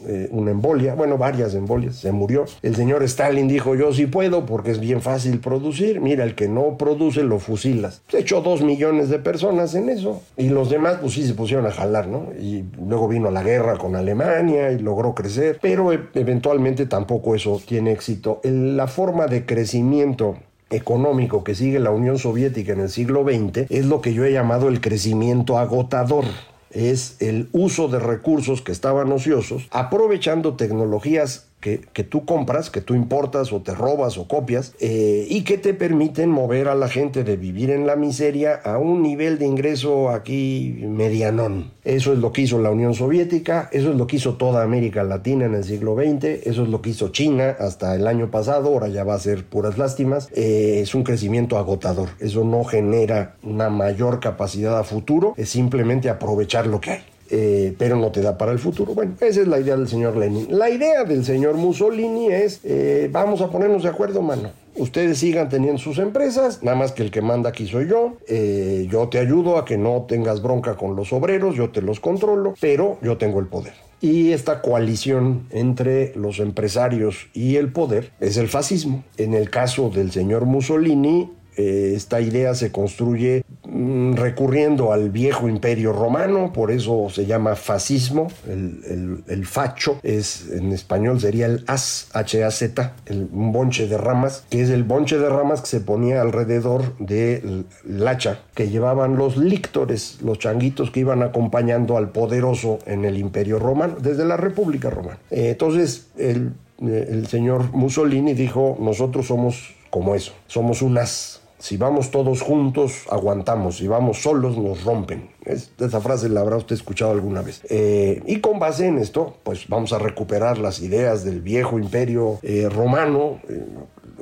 eh, 0.07 0.27
una 0.31 0.49
embolia, 0.49 0.95
bueno, 0.95 1.19
varias 1.19 1.53
embolias, 1.53 1.97
se 1.97 2.11
murió. 2.11 2.45
El 2.63 2.75
señor 2.75 3.03
Stalin 3.03 3.47
dijo, 3.47 3.75
yo 3.75 3.93
sí 3.93 4.07
puedo 4.07 4.47
porque 4.47 4.71
es 4.71 4.79
bien 4.79 4.99
fácil 4.99 5.39
producir. 5.39 6.01
Mira, 6.01 6.23
el 6.23 6.33
que 6.33 6.47
no 6.47 6.75
produce 6.75 7.21
lo 7.21 7.37
fusilas. 7.37 8.01
Se 8.07 8.21
echó 8.21 8.41
dos 8.41 8.63
millones 8.63 9.09
de 9.09 9.19
personas 9.19 9.75
en 9.75 9.89
eso. 9.89 10.23
Y 10.37 10.49
los 10.49 10.71
demás, 10.71 10.97
pues 10.99 11.13
sí 11.13 11.27
se 11.27 11.35
pusieron 11.35 11.67
a 11.67 11.71
jalar, 11.71 12.07
¿no? 12.07 12.29
Y 12.41 12.63
luego 12.83 13.07
vino 13.07 13.29
la 13.29 13.43
guerra 13.43 13.77
con 13.77 13.95
Alemania 13.95 14.71
y 14.71 14.79
logró 14.79 15.13
crecer. 15.13 15.59
Pero 15.61 15.93
e, 15.93 15.99
eventualmente 16.15 16.87
tampoco 16.87 17.35
eso 17.35 17.61
tiene 17.63 17.91
éxito. 17.91 18.41
la 18.43 18.87
forma 18.87 19.27
de 19.27 19.45
crecimiento 19.45 20.37
económico 20.69 21.43
que 21.43 21.55
sigue 21.55 21.79
la 21.79 21.91
Unión 21.91 22.17
Soviética 22.17 22.73
en 22.73 22.81
el 22.81 22.89
siglo 22.89 23.23
XX 23.23 23.65
es 23.69 23.85
lo 23.85 24.01
que 24.01 24.13
yo 24.13 24.25
he 24.25 24.31
llamado 24.31 24.67
el 24.67 24.81
crecimiento 24.81 25.57
agotador. 25.57 26.25
Es 26.71 27.17
el 27.19 27.49
uso 27.51 27.87
de 27.87 27.99
recursos 27.99 28.61
que 28.61 28.71
estaban 28.71 29.11
ociosos, 29.11 29.67
aprovechando 29.71 30.55
tecnologías 30.55 31.48
que, 31.59 32.03
tú 32.03 32.25
compras, 32.25 32.69
que 32.69 32.81
tú 32.81 32.95
importas 32.95 33.51
o 33.51 33.61
te 33.61 33.73
robas 33.73 34.17
o 34.17 34.27
copias, 34.27 34.73
eh, 34.79 35.25
y 35.29 35.43
que 35.43 35.57
te 35.57 35.73
permiten 35.73 36.29
mover 36.29 36.69
a 36.69 36.75
la 36.75 36.87
gente 36.87 37.23
de 37.23 37.35
vivir 37.35 37.69
en 37.69 37.85
la 37.85 37.95
miseria 37.95 38.55
a 38.55 38.77
un 38.77 39.01
nivel 39.01 39.37
de 39.39 39.45
ingreso 39.45 40.09
aquí 40.09 40.79
medianón. 40.87 41.71
Eso 41.83 42.13
es 42.13 42.19
lo 42.19 42.31
que 42.31 42.43
hizo 42.43 42.59
la 42.59 42.71
Unión 42.71 42.93
Soviética, 42.93 43.69
eso 43.71 43.91
es 43.91 43.97
lo 43.97 44.07
que 44.07 44.17
hizo 44.17 44.35
toda 44.35 44.63
América 44.63 45.03
Latina 45.03 45.45
en 45.45 45.55
el 45.55 45.63
siglo 45.63 45.95
XX, 45.95 46.23
eso 46.45 46.63
es 46.63 46.69
lo 46.69 46.81
que 46.81 46.91
hizo 46.91 47.09
China 47.09 47.55
hasta 47.59 47.95
el 47.95 48.07
año 48.07 48.31
pasado, 48.31 48.69
ahora 48.69 48.87
ya 48.87 49.03
va 49.03 49.15
a 49.15 49.19
ser 49.19 49.45
puras 49.45 49.77
lástimas. 49.77 50.29
Eh, 50.33 50.79
es 50.81 50.95
un 50.95 51.03
crecimiento 51.03 51.57
agotador, 51.57 52.09
eso 52.19 52.43
no 52.43 52.63
genera 52.63 53.35
una 53.43 53.69
mayor 53.69 54.19
capacidad 54.19 54.77
a 54.77 54.83
futuro, 54.83 55.33
es 55.35 55.49
simplemente 55.49 56.09
aprovechar 56.09 56.67
lo 56.67 56.79
que 56.79 56.91
hay. 56.91 57.03
Eh, 57.31 57.75
pero 57.77 57.95
no 57.95 58.11
te 58.11 58.21
da 58.21 58.37
para 58.37 58.51
el 58.51 58.59
futuro. 58.59 58.93
Bueno, 58.93 59.13
esa 59.19 59.41
es 59.41 59.47
la 59.47 59.59
idea 59.59 59.77
del 59.77 59.87
señor 59.87 60.17
Lenin. 60.17 60.47
La 60.49 60.69
idea 60.69 61.03
del 61.03 61.23
señor 61.23 61.55
Mussolini 61.55 62.27
es, 62.27 62.61
eh, 62.63 63.09
vamos 63.11 63.41
a 63.41 63.49
ponernos 63.49 63.83
de 63.83 63.89
acuerdo, 63.89 64.21
mano. 64.21 64.51
Ustedes 64.75 65.17
sigan 65.17 65.49
teniendo 65.49 65.77
sus 65.77 65.97
empresas, 65.99 66.63
nada 66.63 66.77
más 66.77 66.93
que 66.93 67.03
el 67.03 67.11
que 67.11 67.21
manda 67.21 67.49
aquí 67.49 67.67
soy 67.67 67.87
yo. 67.87 68.13
Eh, 68.27 68.87
yo 68.89 69.09
te 69.09 69.19
ayudo 69.19 69.57
a 69.57 69.65
que 69.65 69.77
no 69.77 70.05
tengas 70.07 70.41
bronca 70.41 70.75
con 70.75 70.95
los 70.95 71.11
obreros, 71.11 71.55
yo 71.55 71.69
te 71.69 71.81
los 71.81 71.99
controlo, 71.99 72.53
pero 72.61 72.97
yo 73.01 73.17
tengo 73.17 73.39
el 73.39 73.47
poder. 73.47 73.73
Y 74.01 74.31
esta 74.31 74.61
coalición 74.61 75.47
entre 75.49 76.15
los 76.15 76.39
empresarios 76.39 77.27
y 77.33 77.57
el 77.57 77.73
poder 77.73 78.11
es 78.21 78.37
el 78.37 78.47
fascismo. 78.47 79.03
En 79.17 79.33
el 79.33 79.49
caso 79.49 79.89
del 79.89 80.11
señor 80.11 80.45
Mussolini, 80.45 81.29
esta 81.57 82.21
idea 82.21 82.55
se 82.55 82.71
construye 82.71 83.43
mm, 83.65 84.13
recurriendo 84.13 84.93
al 84.93 85.09
viejo 85.09 85.49
imperio 85.49 85.93
romano, 85.93 86.53
por 86.53 86.71
eso 86.71 87.09
se 87.09 87.25
llama 87.25 87.55
fascismo, 87.55 88.27
el, 88.47 89.45
facho 89.45 89.99
es 90.03 90.49
en 90.51 90.71
español 90.71 91.19
sería 91.19 91.47
el 91.47 91.63
as, 91.67 92.09
H-A-Z, 92.13 92.93
un 93.31 93.51
bonche 93.51 93.87
de 93.87 93.97
ramas, 93.97 94.45
que 94.49 94.61
es 94.61 94.69
el 94.69 94.83
bonche 94.83 95.17
de 95.17 95.29
ramas 95.29 95.61
que 95.61 95.67
se 95.67 95.79
ponía 95.81 96.21
alrededor 96.21 96.97
del 96.97 97.65
hacha 98.07 98.39
que 98.53 98.69
llevaban 98.69 99.17
los 99.17 99.37
líctores, 99.37 100.19
los 100.21 100.39
changuitos 100.39 100.91
que 100.91 101.01
iban 101.01 101.23
acompañando 101.23 101.97
al 101.97 102.11
poderoso 102.11 102.79
en 102.85 103.05
el 103.05 103.17
imperio 103.17 103.59
romano, 103.59 103.95
desde 103.99 104.25
la 104.25 104.37
República 104.37 104.89
Romana. 104.89 105.19
Eh, 105.31 105.49
entonces 105.51 106.07
el, 106.17 106.53
el 106.81 107.27
señor 107.27 107.71
Mussolini 107.73 108.33
dijo, 108.33 108.77
nosotros 108.79 109.27
somos 109.27 109.75
como 109.89 110.15
eso, 110.15 110.33
somos 110.47 110.81
unas 110.81 111.38
si 111.59 111.75
vamos 111.75 112.09
todos 112.09 112.41
juntos, 112.41 113.03
aguantamos. 113.09 113.77
Si 113.77 113.87
vamos 113.87 114.21
solos, 114.21 114.57
nos 114.57 114.83
rompen. 114.85 115.29
esa 115.43 115.99
frase 115.99 116.29
la 116.29 116.39
habrá 116.39 116.55
usted 116.55 116.73
escuchado 116.75 117.11
alguna 117.11 117.41
vez. 117.41 117.61
Eh, 117.69 118.23
y 118.25 118.39
con 118.39 118.59
base 118.59 118.87
en 118.87 118.97
esto, 118.97 119.35
pues 119.43 119.67
vamos 119.67 119.91
a 119.91 119.99
recuperar 119.99 120.57
las 120.57 120.79
ideas 120.79 121.25
del 121.25 121.41
viejo 121.41 121.77
imperio 121.77 122.39
eh, 122.43 122.69
romano, 122.69 123.41
eh, 123.49 123.65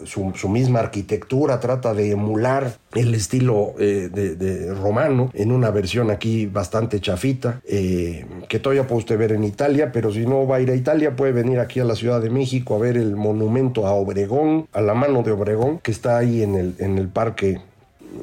su, 0.05 0.49
misma 0.49 0.79
arquitectura 0.79 1.59
trata 1.59 1.93
de 1.93 2.11
emular 2.11 2.77
el 2.93 3.13
estilo 3.13 3.73
eh, 3.79 4.09
de, 4.11 4.73
romano 4.73 5.29
en 5.33 5.51
una 5.51 5.71
versión 5.71 6.09
aquí 6.09 6.45
bastante 6.45 6.99
chafita 6.99 7.61
eh, 7.65 8.25
que 8.47 8.59
todavía 8.59 8.87
puede 8.87 8.99
usted 8.99 9.17
ver 9.17 9.31
en 9.33 9.43
Italia 9.43 9.91
pero 9.91 10.11
si 10.11 10.25
no 10.25 10.47
va 10.47 10.57
a 10.57 10.61
ir 10.61 10.71
a 10.71 10.75
Italia 10.75 11.15
puede 11.15 11.31
venir 11.31 11.59
aquí 11.59 11.79
a 11.79 11.85
la 11.85 11.95
Ciudad 11.95 12.21
de 12.21 12.29
México 12.29 12.75
a 12.75 12.79
ver 12.79 12.97
el 12.97 13.15
monumento 13.15 13.85
a 13.87 13.91
Obregón 13.91 14.67
a 14.73 14.81
la 14.81 14.93
mano 14.93 15.23
de 15.23 15.31
Obregón 15.31 15.79
que 15.79 15.91
está 15.91 16.17
ahí 16.17 16.41
en 16.41 16.55
el, 16.55 16.75
en 16.79 16.97
el 16.97 17.07
parque 17.07 17.59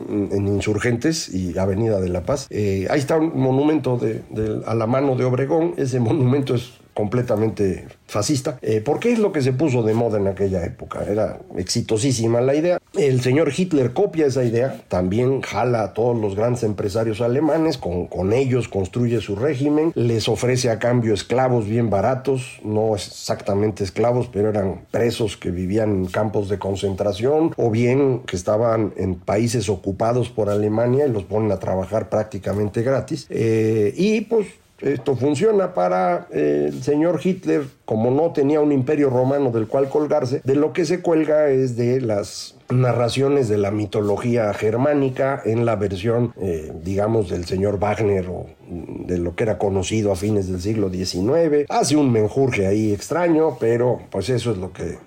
en 0.08 0.48
Insurgentes 0.48 1.32
y 1.32 1.56
Avenida 1.58 2.00
de 2.00 2.08
la 2.08 2.22
Paz. 2.22 2.46
Eh, 2.50 2.86
ahí 2.90 2.98
está 2.98 3.16
un 3.16 3.38
monumento 3.38 3.98
de, 3.98 4.22
a 4.66 4.74
la 4.74 4.86
mano 4.86 5.14
de 5.16 5.24
Obregón. 5.24 5.74
Ese 5.76 6.00
monumento 6.00 6.54
es 6.54 6.72
completamente 6.94 7.86
fascista, 8.06 8.58
eh, 8.62 8.80
porque 8.84 9.12
es 9.12 9.18
lo 9.18 9.32
que 9.32 9.42
se 9.42 9.52
puso 9.52 9.82
de 9.82 9.94
moda 9.94 10.18
en 10.18 10.28
aquella 10.28 10.64
época. 10.64 11.04
Era 11.04 11.40
exitosísima 11.56 12.40
la 12.40 12.54
idea. 12.54 12.80
El 12.94 13.20
señor 13.20 13.52
Hitler 13.54 13.92
copia 13.92 14.26
esa 14.26 14.44
idea, 14.44 14.82
también 14.88 15.42
jala 15.42 15.82
a 15.82 15.94
todos 15.94 16.16
los 16.16 16.36
grandes 16.36 16.62
empresarios 16.62 17.20
alemanes, 17.20 17.76
con, 17.76 18.06
con 18.06 18.32
ellos 18.32 18.68
construye 18.68 19.20
su 19.20 19.34
régimen, 19.34 19.92
les 19.94 20.28
ofrece 20.28 20.70
a 20.70 20.78
cambio 20.78 21.12
esclavos 21.12 21.66
bien 21.66 21.90
baratos, 21.90 22.60
no 22.62 22.94
exactamente 22.94 23.82
esclavos, 23.82 24.28
pero 24.32 24.48
eran 24.48 24.82
presos 24.90 25.36
que 25.36 25.50
vivían 25.50 25.90
en 25.90 26.06
campos 26.06 26.48
de 26.48 26.58
concentración 26.58 27.52
o 27.56 27.70
bien 27.70 28.20
que 28.20 28.36
estaban 28.36 28.94
en 28.96 29.16
países 29.16 29.68
ocupados 29.68 30.28
por 30.28 30.48
Alemania 30.48 31.06
y 31.06 31.10
los 31.10 31.24
ponen 31.24 31.50
a 31.50 31.58
trabajar 31.58 32.08
prácticamente 32.08 32.82
gratis. 32.82 33.26
Eh, 33.30 33.92
y 33.96 34.20
pues 34.22 34.46
esto 34.84 35.16
funciona 35.16 35.72
para 35.72 36.26
eh, 36.30 36.66
el 36.68 36.82
señor 36.82 37.20
Hitler, 37.22 37.64
como 37.84 38.10
no 38.10 38.32
tenía 38.32 38.60
un 38.60 38.70
imperio 38.70 39.08
romano 39.08 39.50
del 39.50 39.66
cual 39.66 39.88
colgarse, 39.88 40.42
de 40.44 40.54
lo 40.54 40.72
que 40.72 40.84
se 40.84 41.00
cuelga 41.00 41.48
es 41.48 41.76
de 41.76 42.00
las 42.00 42.56
narraciones 42.68 43.48
de 43.48 43.58
la 43.58 43.70
mitología 43.70 44.52
germánica 44.52 45.40
en 45.44 45.64
la 45.64 45.76
versión, 45.76 46.34
eh, 46.40 46.72
digamos, 46.82 47.30
del 47.30 47.44
señor 47.46 47.78
Wagner 47.78 48.26
o 48.28 48.46
de 48.68 49.18
lo 49.18 49.34
que 49.34 49.44
era 49.44 49.58
conocido 49.58 50.12
a 50.12 50.16
fines 50.16 50.48
del 50.48 50.60
siglo 50.60 50.90
XIX. 50.90 51.66
Hace 51.68 51.96
un 51.96 52.12
menjurje 52.12 52.66
ahí 52.66 52.92
extraño, 52.92 53.56
pero 53.58 54.00
pues 54.10 54.28
eso 54.28 54.52
es 54.52 54.58
lo 54.58 54.72
que 54.72 54.98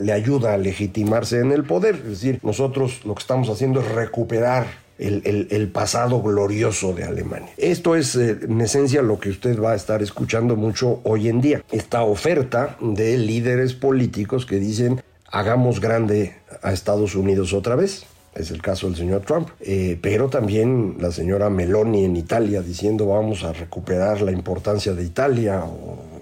le 0.00 0.12
ayuda 0.12 0.54
a 0.54 0.58
legitimarse 0.58 1.40
en 1.40 1.52
el 1.52 1.64
poder. 1.64 1.96
Es 1.96 2.10
decir, 2.10 2.40
nosotros 2.42 3.04
lo 3.04 3.14
que 3.14 3.20
estamos 3.20 3.48
haciendo 3.50 3.80
es 3.80 3.88
recuperar 3.88 4.66
el, 5.00 5.70
pasado 5.72 6.22
glorioso 6.22 6.92
de 6.92 7.04
Alemania. 7.04 7.50
Esto 7.56 7.96
es 7.96 8.14
eh, 8.16 8.38
en 8.42 8.60
esencia 8.60 9.02
lo 9.02 9.18
que 9.18 9.30
usted 9.30 9.58
va 9.60 9.72
a 9.72 9.76
estar 9.76 10.02
escuchando 10.02 10.56
mucho 10.56 11.00
hoy 11.04 11.28
en 11.28 11.40
día. 11.40 11.62
Esta 11.70 12.02
oferta 12.02 12.76
de 12.80 13.16
líderes 13.16 13.72
políticos 13.72 14.46
que 14.46 14.56
dicen 14.56 15.02
hagamos 15.30 15.80
grande 15.80 16.34
a 16.62 16.72
Estados 16.72 17.14
Unidos 17.14 17.52
otra 17.52 17.76
vez. 17.76 18.04
Es 18.34 18.52
el 18.52 18.62
caso 18.62 18.86
del 18.86 18.96
señor 18.96 19.22
Trump, 19.22 19.48
eh, 19.60 19.98
pero 20.00 20.28
también 20.28 20.96
la 21.00 21.10
señora 21.10 21.50
Meloni 21.50 22.04
en 22.04 22.16
Italia 22.16 22.62
diciendo 22.62 23.06
vamos 23.06 23.42
a 23.42 23.52
recuperar 23.52 24.22
la 24.22 24.30
importancia 24.30 24.92
de 24.92 25.02
Italia 25.02 25.64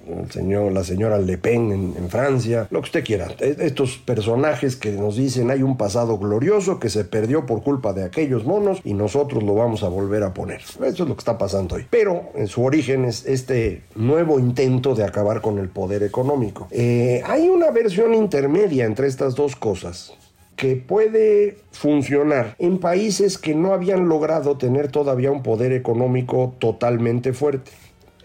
el 0.08 0.30
señor, 0.30 0.72
la 0.72 0.84
señora 0.84 1.18
Le 1.18 1.38
Pen 1.38 1.94
en, 1.96 2.08
Francia, 2.08 2.66
lo 2.70 2.80
que 2.80 2.86
usted 2.86 3.04
quiera. 3.04 3.28
E, 3.38 3.56
estos 3.60 3.98
personajes 3.98 4.76
que 4.76 4.92
nos 4.92 5.16
dicen 5.16 5.50
hay 5.50 5.62
un 5.62 5.76
pasado 5.76 6.18
glorioso 6.18 6.78
que 6.78 6.88
se 6.88 7.04
perdió 7.04 7.46
por 7.46 7.62
culpa 7.62 7.92
de 7.92 8.04
aquellos 8.04 8.44
monos 8.44 8.80
y 8.84 8.94
nosotros 8.94 9.42
lo 9.42 9.54
vamos 9.54 9.82
a 9.82 9.88
volver 9.88 10.22
a 10.22 10.32
poner. 10.32 10.60
Eso 10.60 10.84
es 10.86 10.98
lo 11.00 11.14
que 11.14 11.20
está 11.20 11.38
pasando 11.38 11.76
hoy. 11.76 11.86
Pero 11.90 12.30
en 12.34 12.46
su 12.48 12.64
origen 12.64 13.04
es 13.04 13.26
este 13.26 13.82
nuevo 13.94 14.38
intento 14.38 14.94
de 14.94 15.04
acabar 15.04 15.40
con 15.40 15.58
el 15.58 15.68
poder 15.68 16.02
económico. 16.02 16.68
Eh, 16.70 17.22
hay 17.26 17.48
una 17.48 17.70
versión 17.70 18.14
intermedia 18.14 18.84
entre 18.84 19.06
estas 19.06 19.34
dos 19.34 19.56
cosas 19.56 20.14
que 20.58 20.74
puede 20.74 21.58
funcionar 21.70 22.56
en 22.58 22.78
países 22.78 23.38
que 23.38 23.54
no 23.54 23.72
habían 23.72 24.08
logrado 24.08 24.58
tener 24.58 24.90
todavía 24.90 25.30
un 25.30 25.44
poder 25.44 25.72
económico 25.72 26.54
totalmente 26.58 27.32
fuerte. 27.32 27.70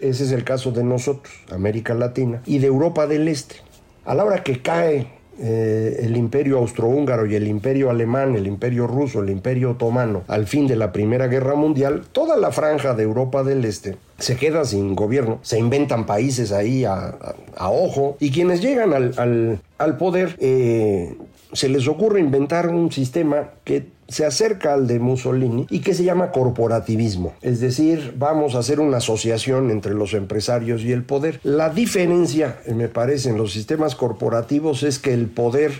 Ese 0.00 0.24
es 0.24 0.32
el 0.32 0.44
caso 0.44 0.72
de 0.72 0.84
nosotros, 0.84 1.32
América 1.50 1.94
Latina, 1.94 2.42
y 2.46 2.58
de 2.58 2.66
Europa 2.66 3.06
del 3.06 3.28
Este. 3.28 3.56
A 4.04 4.14
la 4.14 4.24
hora 4.24 4.42
que 4.42 4.60
cae 4.60 5.06
eh, 5.40 6.00
el 6.02 6.16
imperio 6.16 6.58
austrohúngaro 6.58 7.26
y 7.26 7.34
el 7.34 7.48
imperio 7.48 7.90
alemán, 7.90 8.36
el 8.36 8.46
imperio 8.46 8.86
ruso, 8.86 9.20
el 9.20 9.30
imperio 9.30 9.72
otomano, 9.72 10.22
al 10.28 10.46
fin 10.46 10.68
de 10.68 10.76
la 10.76 10.92
Primera 10.92 11.26
Guerra 11.26 11.56
Mundial, 11.56 12.04
toda 12.12 12.36
la 12.36 12.52
franja 12.52 12.94
de 12.94 13.02
Europa 13.02 13.42
del 13.42 13.64
Este 13.64 13.96
se 14.18 14.36
queda 14.36 14.64
sin 14.64 14.94
gobierno, 14.94 15.40
se 15.42 15.58
inventan 15.58 16.06
países 16.06 16.52
ahí 16.52 16.84
a, 16.84 17.16
ojo, 17.58 18.16
y 18.20 18.30
quienes 18.30 18.60
llegan 18.60 18.92
al, 18.94 19.96
poder 19.98 20.36
eh, 20.38 21.16
se 21.52 21.68
les 21.68 21.88
ocurre 21.88 22.20
inventar 22.20 22.68
un 22.68 22.92
sistema 22.92 23.50
que 23.64 23.86
se 24.08 24.24
acerca 24.24 24.74
al 24.74 24.86
de 24.86 24.98
Mussolini 24.98 25.66
y 25.70 25.80
que 25.80 25.94
se 25.94 26.04
llama 26.04 26.30
corporativismo. 26.30 27.34
Es 27.42 27.60
decir, 27.60 28.14
vamos 28.16 28.54
a 28.54 28.58
hacer 28.58 28.80
una 28.80 28.98
asociación 28.98 29.70
entre 29.70 29.94
los 29.94 30.14
empresarios 30.14 30.82
y 30.82 30.92
el 30.92 31.04
poder. 31.04 31.40
La 31.42 31.70
diferencia, 31.70 32.60
me 32.74 32.88
parece, 32.88 33.30
en 33.30 33.38
los 33.38 33.52
sistemas 33.52 33.94
corporativos 33.94 34.82
es 34.82 34.98
que 34.98 35.12
el 35.12 35.26
poder 35.26 35.72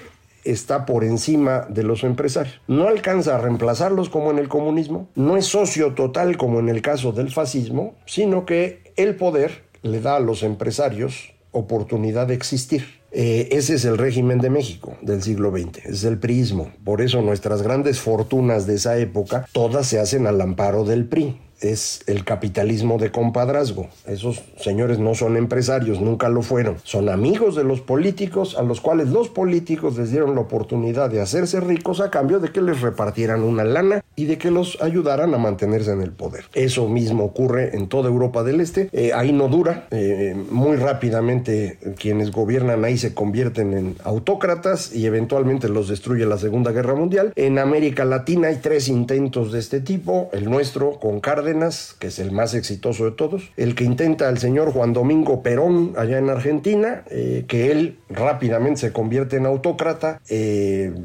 está 0.45 0.87
por 0.87 1.05
encima 1.05 1.67
de 1.69 1.83
los 1.83 2.05
empresarios. 2.05 2.61
No 2.69 2.89
alcanza 2.89 3.35
a 3.35 3.39
reemplazarlos 3.39 4.09
como 4.09 4.31
en 4.31 4.39
el 4.39 4.49
comunismo, 4.49 5.09
no 5.15 5.37
es 5.37 5.47
socio 5.47 5.95
total 5.95 6.37
como 6.37 6.61
en 6.61 6.69
el 6.69 6.83
caso 6.83 7.13
del 7.13 7.31
fascismo, 7.33 7.95
sino 8.07 8.45
que 8.45 8.93
el 8.97 9.17
poder 9.17 9.65
le 9.83 10.01
da 10.01 10.17
a 10.17 10.21
los 10.21 10.43
empresarios 10.43 11.33
oportunidad 11.53 12.27
de 12.27 12.35
existir. 12.35 13.01
Eh, 13.17 13.49
ese 13.53 13.77
es 13.77 13.85
el 13.85 13.97
régimen 13.97 14.41
de 14.41 14.51
México 14.51 14.97
del 15.01 15.23
siglo 15.23 15.57
XX, 15.57 15.87
es 15.87 16.03
el 16.03 16.19
priismo. 16.19 16.73
Por 16.85 17.01
eso 17.01 17.23
nuestras 17.23 17.63
grandes 17.63 18.01
fortunas 18.01 18.67
de 18.67 18.75
esa 18.75 18.99
época, 18.99 19.47
todas 19.53 19.87
se 19.87 20.01
hacen 20.01 20.27
al 20.27 20.41
amparo 20.41 20.85
del 20.85 21.05
PRI. 21.05 21.39
Es 21.65 22.03
el 22.07 22.25
capitalismo 22.25 22.99
de 22.99 23.11
compadrazgo. 23.11 23.89
Esos 24.07 24.43
señores 24.59 24.99
no 24.99 25.15
son 25.15 25.37
empresarios, 25.37 26.01
nunca 26.01 26.29
lo 26.29 26.43
fueron. 26.43 26.77
Son 26.85 27.09
amigos 27.09 27.57
de 27.57 27.65
los 27.65 27.81
políticos 27.81 28.57
a 28.59 28.63
los 28.63 28.81
cuales 28.81 29.09
los 29.09 29.29
políticos 29.29 29.97
les 29.97 30.11
dieron 30.11 30.35
la 30.35 30.43
oportunidad 30.43 31.11
de 31.11 31.21
hacerse 31.21 31.61
ricos 31.61 32.01
a 32.01 32.11
cambio 32.11 32.41
de 32.41 32.51
que 32.51 32.63
les 32.63 32.81
repartieran 32.81 33.43
una 33.43 33.65
lana 33.65 34.05
y 34.17 34.27
de 34.27 34.39
que 34.39 34.51
los 34.51 34.81
ayudaran 34.83 35.35
a 35.35 35.39
mantenerse 35.39 35.93
en 35.93 36.03
el 36.03 36.13
poder. 36.13 36.45
Eso 36.55 36.89
mismo 36.89 37.25
ocurre 37.25 37.77
en 37.77 37.89
toda 37.89 38.09
Europa 38.09 38.43
del 38.43 38.61
Este. 38.61 38.89
Eh, 38.93 39.13
ahí 39.15 39.33
no 39.33 39.49
dura. 39.49 39.89
Eh, 39.91 40.37
muy 40.51 40.77
rápidamente 40.77 41.79
quienes 41.99 42.31
gobiernan 42.31 42.85
ahí 42.85 42.99
se 42.99 43.15
convierten 43.15 43.73
en 43.73 43.97
autócratas 44.05 44.95
y 44.95 45.07
eventualmente 45.07 45.69
los 45.69 45.89
destruye 45.89 46.27
la 46.27 46.39
Segunda 46.39 46.73
Guerra 46.73 46.95
Mundial. 46.95 47.33
En 47.37 47.59
América 47.59 48.05
Latina 48.05 48.49
hay 48.49 48.57
tres 48.57 48.89
intentos 48.89 49.53
de 49.53 49.59
este 49.59 49.81
tipo. 49.81 50.29
El 50.33 50.51
nuestro 50.51 50.99
con 51.01 51.21
Cárdenas, 51.21 51.54
que 51.99 52.09
es 52.09 52.19
el 52.19 52.33
más 52.33 52.55
exitoso 52.55 53.05
de 53.05 53.13
todos. 53.13 53.51
El 53.57 53.75
que 53.75 53.85
intenta 53.85 54.29
el 54.29 54.39
señor 54.39 54.73
Juan 54.73 54.93
Domingo 54.93 55.43
Perón 55.43 55.95
allá 55.97 56.19
en 56.19 56.31
Argentina, 56.31 57.05
eh, 57.11 57.45
que 57.49 57.71
él 57.71 57.99
rápidamente 58.09 58.81
se 58.81 58.93
convierte 58.93 59.37
en 59.37 59.47
autócrata. 59.47 60.21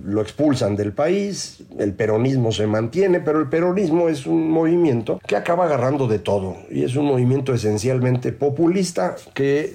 lo 0.04 0.22
expulsan 0.22 0.76
del 0.76 0.94
país. 0.94 1.64
El 1.78 1.94
peronismo 1.94 2.52
se 2.52 2.68
mantiene, 2.68 3.20
pero 3.20 3.40
el 3.40 3.48
peronismo 3.50 4.10
es 4.10 4.26
un 4.26 4.50
movimiento 4.50 5.20
que 5.28 5.36
acaba 5.36 5.66
agarrando 5.66 6.08
de 6.08 6.20
todo 6.20 6.58
y 6.70 6.84
es 6.84 6.96
un 6.96 7.06
movimiento 7.06 7.54
esencialmente 7.54 8.32
populista 8.32 9.16
que 9.34 9.74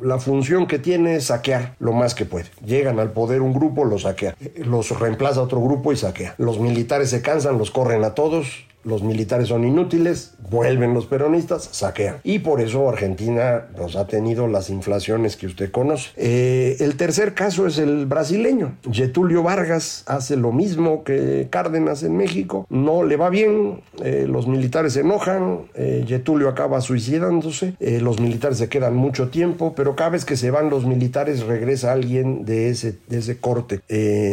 la 0.00 0.18
función 0.18 0.66
que 0.66 0.78
tiene 0.78 1.16
es 1.16 1.24
saquear 1.24 1.74
lo 1.78 1.92
más 1.92 2.14
que 2.14 2.24
puede. 2.24 2.46
Llegan 2.64 2.98
al 2.98 3.12
poder 3.12 3.42
un 3.42 3.52
grupo, 3.52 3.84
lo 3.84 3.98
saquea. 3.98 4.34
Los 4.56 4.98
reemplaza 4.98 5.42
otro 5.42 5.60
grupo 5.60 5.92
y 5.92 5.96
saquea. 5.96 6.34
Los 6.38 6.58
militares 6.58 7.10
se 7.10 7.22
cansan, 7.22 7.58
los 7.58 7.70
corren 7.70 8.04
a 8.04 8.14
todos, 8.14 8.64
los 8.82 9.02
militares 9.02 9.48
son 9.48 9.64
inútiles, 9.64 10.34
vuelven 10.50 10.94
los 10.94 11.06
peronistas, 11.06 11.68
saquean. 11.72 12.16
Y 12.24 12.40
por 12.40 12.60
eso 12.60 12.88
Argentina 12.88 13.66
nos 13.76 13.96
ha 13.96 14.06
tenido 14.06 14.46
las 14.46 14.70
inflaciones 14.70 15.36
que 15.36 15.46
usted 15.46 15.70
conoce. 15.70 16.10
Eh, 16.16 16.76
el 16.80 16.96
tercer 16.96 17.34
caso 17.34 17.66
es 17.66 17.78
el 17.78 18.06
brasileño. 18.06 18.76
Getulio 18.90 19.42
Vargas 19.42 20.04
hace 20.06 20.36
lo 20.36 20.52
mismo 20.52 21.04
que 21.04 21.48
Cárdenas 21.50 22.02
en 22.02 22.16
México. 22.16 22.66
No 22.70 23.04
le 23.04 23.16
va 23.16 23.28
bien, 23.28 23.82
eh, 24.02 24.26
los 24.28 24.46
militares 24.46 24.94
se 24.94 25.00
enojan, 25.00 25.62
eh, 25.74 26.04
Getulio 26.06 26.48
acaba 26.48 26.80
suicidándose, 26.80 27.74
los 27.80 28.20
militares 28.20 28.58
se 28.58 28.68
quedan 28.68 28.94
mucho 28.94 29.28
tiempo, 29.28 29.74
pero 29.76 29.96
cada 29.96 30.10
vez 30.10 30.24
que 30.24 30.36
se 30.36 30.50
van 30.50 30.70
los 30.70 30.86
militares 30.86 31.42
regresa 31.42 31.92
alguien 31.92 32.44
de 32.44 32.70
ese, 32.70 32.98
de 33.08 33.18
ese 33.18 33.38
corte. 33.38 33.80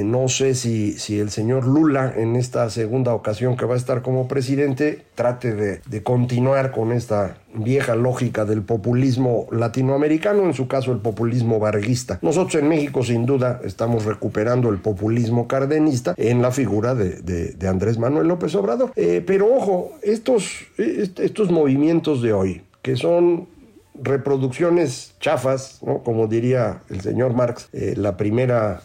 no 0.03 0.27
sé 0.27 0.55
si, 0.55 0.93
si 0.93 1.19
el 1.19 1.29
señor 1.29 1.65
Lula 1.65 2.13
en 2.15 2.35
esta 2.35 2.69
segunda 2.69 3.13
ocasión 3.13 3.57
que 3.57 3.65
va 3.65 3.73
a 3.73 3.77
estar 3.77 4.01
como 4.01 4.27
presidente, 4.27 4.37
presidente 4.38 5.03
trate 5.15 5.56
de, 5.56 6.03
continuar 6.03 6.72
con 6.72 6.91
esta 6.91 7.38
vieja 7.56 7.96
lógica 7.96 8.46
del 8.46 8.62
populismo 8.62 9.48
latinoamericano, 9.51 10.44
en 10.44 10.53
su 10.53 10.67
caso 10.67 10.91
el 10.91 11.00
populismo 11.00 11.58
varguista. 11.58 12.20
Nosotros 12.22 12.62
en 12.62 12.70
México 12.70 13.03
sin 13.03 13.25
duda 13.25 13.60
estamos 13.63 14.06
recuperando 14.06 14.70
el 14.70 14.77
populismo 14.77 15.48
cardenista 15.48 16.13
en 16.17 16.44
la 16.44 16.51
figura 16.51 16.94
de, 16.94 17.67
Andrés 17.67 17.98
Manuel 17.98 18.27
López 18.27 18.53
Obrador. 18.53 18.91
Eh, 18.96 19.24
pero 19.25 19.51
ojo, 19.56 19.94
estos, 20.03 20.67
estos 20.77 21.50
movimientos 21.50 22.22
de 22.22 22.34
hoy, 22.34 22.62
que 22.84 22.96
son 22.96 23.48
reproducciones 23.96 25.15
chafas, 25.20 25.79
como 26.03 26.27
diría 26.27 26.84
el 26.91 27.01
señor 27.01 27.34
Marx, 27.34 27.70
eh, 27.74 27.96
la 27.98 28.17
primera, 28.17 28.84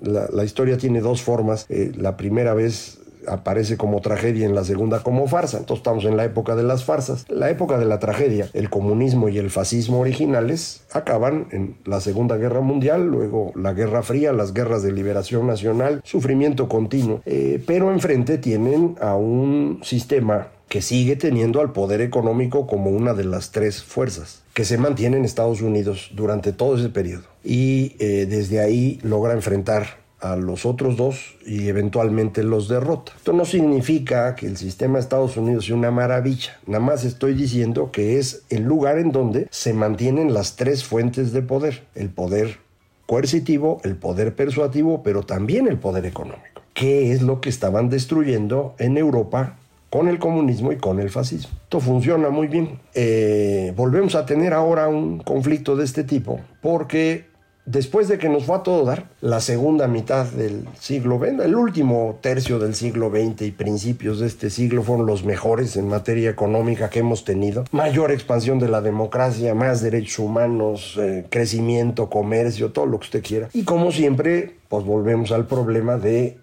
la, 0.00 0.42
historia 0.42 0.78
tiene 0.78 1.02
dos 1.02 1.20
formas. 1.20 1.66
Eh, 1.68 1.92
la 1.94 2.16
primera 2.16 2.54
vez 2.54 3.00
aparece 3.28 3.76
como 3.76 4.00
tragedia 4.00 4.46
en 4.46 4.54
la 4.54 4.64
segunda 4.64 5.02
como 5.02 5.26
farsa. 5.26 5.58
Entonces 5.58 5.80
estamos 5.80 6.04
en 6.04 6.16
la 6.16 6.24
época 6.24 6.56
de 6.56 6.62
las 6.62 6.84
farsas. 6.84 7.24
La 7.28 7.50
época 7.50 7.78
de 7.78 7.84
la 7.84 7.98
tragedia, 7.98 8.48
el 8.52 8.70
comunismo 8.70 9.28
y 9.28 9.38
el 9.38 9.50
fascismo 9.50 10.00
originales 10.00 10.84
acaban 10.92 11.48
en 11.50 11.76
la 11.84 12.00
Segunda 12.00 12.36
Guerra 12.36 12.60
Mundial, 12.60 13.06
luego 13.06 13.52
la 13.54 13.72
Guerra 13.72 14.02
Fría, 14.02 14.32
las 14.32 14.54
guerras 14.54 14.82
de 14.82 14.92
liberación 14.92 15.46
nacional, 15.46 16.00
sufrimiento 16.04 16.68
continuo. 16.68 17.22
Eh, 17.26 17.62
pero 17.66 17.92
enfrente 17.92 18.38
tienen 18.38 18.96
a 19.00 19.16
un 19.16 19.80
sistema 19.82 20.48
que 20.68 20.82
sigue 20.82 21.16
teniendo 21.16 21.60
al 21.60 21.72
poder 21.72 22.00
económico 22.00 22.66
como 22.66 22.90
una 22.90 23.14
de 23.14 23.24
las 23.24 23.52
tres 23.52 23.82
fuerzas 23.82 24.42
que 24.52 24.64
se 24.64 24.78
mantiene 24.78 25.16
en 25.16 25.24
Estados 25.24 25.60
Unidos 25.60 26.10
durante 26.14 26.52
todo 26.52 26.76
ese 26.76 26.88
periodo. 26.88 27.24
Y 27.44 27.94
eh, 27.98 28.26
desde 28.28 28.60
ahí 28.60 28.98
logra 29.02 29.34
enfrentar 29.34 30.05
a 30.20 30.36
los 30.36 30.66
otros 30.66 30.96
dos 30.96 31.36
y 31.44 31.68
eventualmente 31.68 32.42
los 32.42 32.68
derrota. 32.68 33.12
Esto 33.16 33.32
no 33.32 33.44
significa 33.44 34.34
que 34.34 34.46
el 34.46 34.56
sistema 34.56 34.94
de 34.94 35.00
Estados 35.00 35.36
Unidos 35.36 35.66
sea 35.66 35.74
una 35.74 35.90
maravilla, 35.90 36.58
nada 36.66 36.84
más 36.84 37.04
estoy 37.04 37.34
diciendo 37.34 37.90
que 37.92 38.18
es 38.18 38.42
el 38.48 38.62
lugar 38.62 38.98
en 38.98 39.12
donde 39.12 39.48
se 39.50 39.74
mantienen 39.74 40.32
las 40.32 40.56
tres 40.56 40.84
fuentes 40.84 41.32
de 41.32 41.42
poder, 41.42 41.84
el 41.94 42.08
poder 42.08 42.58
coercitivo, 43.06 43.80
el 43.84 43.96
poder 43.96 44.34
persuasivo, 44.34 45.02
pero 45.02 45.22
también 45.22 45.68
el 45.68 45.78
poder 45.78 46.06
económico, 46.06 46.62
que 46.74 47.12
es 47.12 47.22
lo 47.22 47.40
que 47.40 47.48
estaban 47.48 47.88
destruyendo 47.88 48.74
en 48.78 48.96
Europa 48.96 49.56
con 49.90 50.08
el 50.08 50.18
comunismo 50.18 50.72
y 50.72 50.76
con 50.76 50.98
el 51.00 51.10
fascismo. 51.10 51.52
Esto 51.62 51.80
funciona 51.80 52.28
muy 52.30 52.48
bien. 52.48 52.80
Eh, 52.94 53.72
volvemos 53.76 54.14
a 54.14 54.26
tener 54.26 54.52
ahora 54.52 54.88
un 54.88 55.20
conflicto 55.20 55.76
de 55.76 55.84
este 55.84 56.04
tipo 56.04 56.40
porque 56.60 57.26
después 57.66 58.08
de 58.08 58.18
que 58.18 58.28
nos 58.28 58.44
fue 58.44 58.56
a 58.56 58.62
todo 58.62 58.84
dar, 58.84 59.10
la 59.20 59.40
segunda 59.40 59.88
mitad 59.88 60.24
del 60.26 60.66
siglo 60.80 61.18
XX, 61.18 61.44
el 61.44 61.56
último 61.56 62.18
tercio 62.22 62.58
del 62.58 62.74
siglo 62.74 63.10
XX 63.10 63.42
y 63.42 63.50
principios 63.50 64.20
de 64.20 64.28
este 64.28 64.48
siglo 64.48 64.82
fueron 64.82 65.06
los 65.06 65.24
mejores 65.24 65.76
en 65.76 65.88
materia 65.88 66.30
económica 66.30 66.88
que 66.88 67.00
hemos 67.00 67.24
tenido. 67.24 67.64
Mayor 67.72 68.12
expansión 68.12 68.58
de 68.58 68.68
la 68.68 68.80
democracia, 68.80 69.54
más 69.54 69.82
derechos 69.82 70.20
humanos, 70.20 70.96
eh, 70.98 71.26
crecimiento, 71.28 72.08
comercio, 72.08 72.72
todo 72.72 72.86
lo 72.86 72.98
que 72.98 73.04
usted 73.04 73.22
quiera. 73.22 73.48
Y 73.52 73.64
como 73.64 73.92
siempre, 73.92 74.56
pues 74.68 74.84
volvemos 74.84 75.32
al 75.32 75.46
problema 75.46 75.98
de 75.98 76.38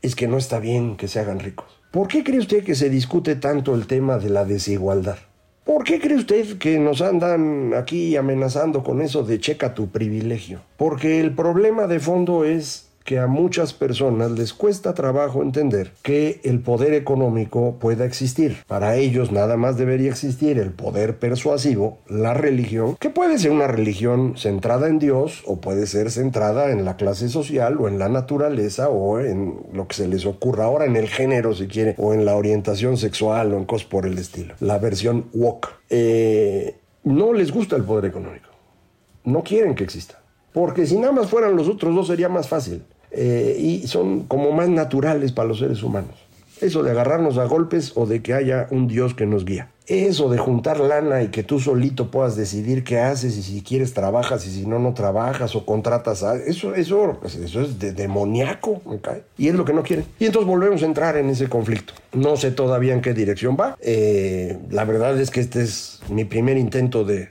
es 0.00 0.14
que 0.14 0.28
no 0.28 0.38
está 0.38 0.60
bien 0.60 0.96
que 0.96 1.08
se 1.08 1.20
hagan 1.20 1.40
ricos. 1.40 1.66
¿Por 1.90 2.06
qué 2.06 2.22
cree 2.22 2.38
usted 2.38 2.64
que 2.64 2.74
se 2.74 2.90
discute 2.90 3.34
tanto 3.36 3.74
el 3.74 3.86
tema 3.86 4.18
de 4.18 4.30
la 4.30 4.44
desigualdad? 4.44 5.16
¿Por 5.68 5.84
qué 5.84 6.00
cree 6.00 6.16
usted 6.16 6.56
que 6.56 6.78
nos 6.78 7.02
andan 7.02 7.74
aquí 7.74 8.16
amenazando 8.16 8.82
con 8.82 9.02
eso 9.02 9.22
de 9.22 9.38
checa 9.38 9.74
tu 9.74 9.88
privilegio? 9.90 10.62
Porque 10.78 11.20
el 11.20 11.34
problema 11.34 11.86
de 11.86 12.00
fondo 12.00 12.46
es 12.46 12.87
que 13.08 13.18
a 13.18 13.26
muchas 13.26 13.72
personas 13.72 14.32
les 14.32 14.52
cuesta 14.52 14.92
trabajo 14.92 15.42
entender 15.42 15.92
que 16.02 16.42
el 16.44 16.60
poder 16.60 16.92
económico 16.92 17.76
pueda 17.80 18.04
existir. 18.04 18.58
Para 18.66 18.96
ellos 18.96 19.32
nada 19.32 19.56
más 19.56 19.78
debería 19.78 20.10
existir 20.10 20.58
el 20.58 20.72
poder 20.72 21.18
persuasivo, 21.18 22.00
la 22.06 22.34
religión, 22.34 22.96
que 23.00 23.08
puede 23.08 23.38
ser 23.38 23.52
una 23.52 23.66
religión 23.66 24.34
centrada 24.36 24.88
en 24.88 24.98
Dios 24.98 25.42
o 25.46 25.56
puede 25.56 25.86
ser 25.86 26.10
centrada 26.10 26.70
en 26.70 26.84
la 26.84 26.98
clase 26.98 27.30
social 27.30 27.78
o 27.80 27.88
en 27.88 27.98
la 27.98 28.10
naturaleza 28.10 28.90
o 28.90 29.20
en 29.20 29.56
lo 29.72 29.88
que 29.88 29.94
se 29.94 30.06
les 30.06 30.26
ocurra 30.26 30.66
ahora, 30.66 30.84
en 30.84 30.96
el 30.96 31.08
género 31.08 31.54
si 31.54 31.66
quiere, 31.66 31.94
o 31.96 32.12
en 32.12 32.26
la 32.26 32.36
orientación 32.36 32.98
sexual 32.98 33.54
o 33.54 33.56
en 33.56 33.64
cosas 33.64 33.88
por 33.88 34.04
el 34.04 34.18
estilo. 34.18 34.52
La 34.60 34.78
versión 34.78 35.30
woke. 35.32 35.70
Eh, 35.88 36.76
no 37.04 37.32
les 37.32 37.52
gusta 37.52 37.74
el 37.74 37.84
poder 37.84 38.04
económico. 38.04 38.50
No 39.24 39.42
quieren 39.42 39.74
que 39.74 39.84
exista. 39.84 40.20
Porque 40.52 40.84
si 40.84 40.98
nada 40.98 41.12
más 41.12 41.30
fueran 41.30 41.56
los 41.56 41.68
otros 41.68 41.94
dos 41.94 42.06
sería 42.06 42.28
más 42.28 42.48
fácil. 42.48 42.82
Eh, 43.10 43.56
y 43.58 43.86
son 43.86 44.24
como 44.24 44.52
más 44.52 44.68
naturales 44.68 45.32
para 45.32 45.48
los 45.48 45.58
seres 45.58 45.82
humanos. 45.82 46.14
Eso 46.60 46.82
de 46.82 46.90
agarrarnos 46.90 47.38
a 47.38 47.44
golpes 47.44 47.92
o 47.94 48.06
de 48.06 48.20
que 48.20 48.34
haya 48.34 48.66
un 48.70 48.88
Dios 48.88 49.14
que 49.14 49.26
nos 49.26 49.44
guía. 49.44 49.70
Eso 49.86 50.28
de 50.28 50.36
juntar 50.36 50.80
lana 50.80 51.22
y 51.22 51.28
que 51.28 51.42
tú 51.42 51.60
solito 51.60 52.10
puedas 52.10 52.36
decidir 52.36 52.84
qué 52.84 52.98
haces 52.98 53.38
y 53.38 53.42
si 53.42 53.62
quieres 53.62 53.94
trabajas 53.94 54.46
y 54.46 54.50
si 54.50 54.66
no, 54.66 54.78
no 54.78 54.92
trabajas 54.92 55.56
o 55.56 55.64
contratas 55.64 56.22
a... 56.22 56.36
Eso, 56.36 56.74
eso, 56.74 57.16
pues, 57.22 57.36
eso 57.36 57.62
es 57.62 57.78
de 57.78 57.92
demoníaco, 57.92 58.82
Y 59.38 59.48
es 59.48 59.54
lo 59.54 59.64
que 59.64 59.72
no 59.72 59.82
quieren. 59.82 60.04
Y 60.18 60.26
entonces 60.26 60.46
volvemos 60.46 60.82
a 60.82 60.86
entrar 60.86 61.16
en 61.16 61.30
ese 61.30 61.48
conflicto. 61.48 61.94
No 62.12 62.36
sé 62.36 62.50
todavía 62.50 62.92
en 62.92 63.00
qué 63.00 63.14
dirección 63.14 63.56
va. 63.58 63.78
Eh, 63.80 64.58
la 64.70 64.84
verdad 64.84 65.18
es 65.18 65.30
que 65.30 65.40
este 65.40 65.62
es 65.62 66.00
mi 66.10 66.26
primer 66.26 66.58
intento 66.58 67.04
de, 67.04 67.30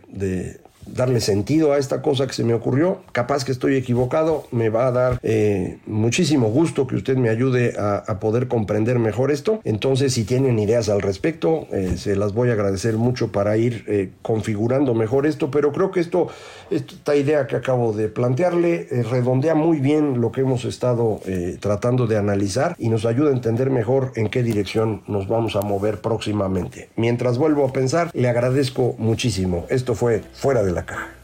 darle 0.94 1.22
sentido 1.22 1.74
a 1.74 1.78
esta 1.78 2.02
cosa 2.02 2.28
que 2.28 2.34
se 2.34 2.44
me 2.44 2.54
ocurrió. 2.54 3.02
Capaz 3.12 3.46
que 3.46 3.52
estoy 3.52 3.76
equivocado, 3.76 4.48
me 4.52 4.70
va 4.70 4.88
a 4.88 4.92
dar 4.92 5.20
eh, 5.24 5.78
muchísimo 5.86 6.50
gusto 6.50 6.88
que 6.88 6.96
usted 6.96 7.18
me 7.18 7.30
ayude 7.30 7.74
a, 7.78 8.18
poder 8.20 8.48
comprender 8.48 8.98
mejor 8.98 9.32
esto. 9.32 9.60
Entonces, 9.64 10.14
si 10.14 10.24
tienen 10.24 10.58
ideas 10.58 10.90
al 10.90 11.02
respecto, 11.02 11.68
eh, 11.72 11.98
se 11.98 12.16
las 12.16 12.34
voy 12.34 12.50
a 12.50 12.54
agradecer 12.54 12.98
mucho 12.98 13.32
para 13.32 13.58
ir 13.58 13.86
eh, 13.88 14.10
configurando 14.24 14.96
mejor 14.96 15.28
esto, 15.28 15.52
pero 15.52 15.72
creo 15.72 15.92
que 15.92 16.00
esto, 16.00 16.28
esta 16.72 17.16
idea 17.16 17.46
que 17.46 17.56
acabo 17.56 17.94
de 17.94 18.08
plantearle 18.10 18.88
redondea 19.10 19.54
muy 19.54 19.80
bien 19.80 20.20
lo 20.20 20.32
que 20.32 20.42
hemos 20.42 20.66
estado 20.66 21.22
tratando 21.60 22.08
de 22.08 22.18
analizar 22.18 22.76
y 22.80 22.90
nos 22.90 23.06
ayuda 23.06 23.30
a 23.30 23.34
entender 23.34 23.70
mejor 23.70 24.12
en 24.16 24.30
qué 24.30 24.42
dirección 24.42 25.04
nos 25.08 25.28
vamos 25.28 25.56
a 25.56 25.62
mover 25.62 26.02
próximamente. 26.02 26.90
Mientras 26.96 27.38
vuelvo 27.38 27.66
a 27.66 27.74
pensar, 27.74 28.10
le 28.14 28.30
agradezco 28.30 28.96
muchísimo. 28.98 29.66
Esto 29.70 29.96
fue 29.96 30.24
Fuera 30.34 30.64
de 30.64 30.72
la 30.78 30.84
caja. 30.84 31.18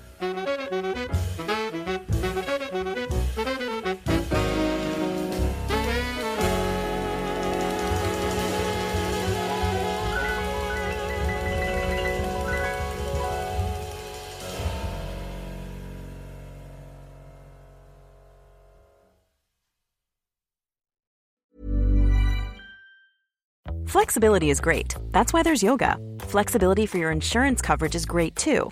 Flexibility 23.87 24.49
is 24.49 24.59
great. 24.59 24.95
That's 25.11 25.33
why 25.33 25.43
there's 25.43 25.61
yoga. 25.61 25.97
Flexibility 26.19 26.87
for 26.87 26.97
your 26.97 27.11
insurance 27.11 27.61
coverage 27.61 27.95
is 27.95 28.05
great 28.05 28.35
too. 28.35 28.71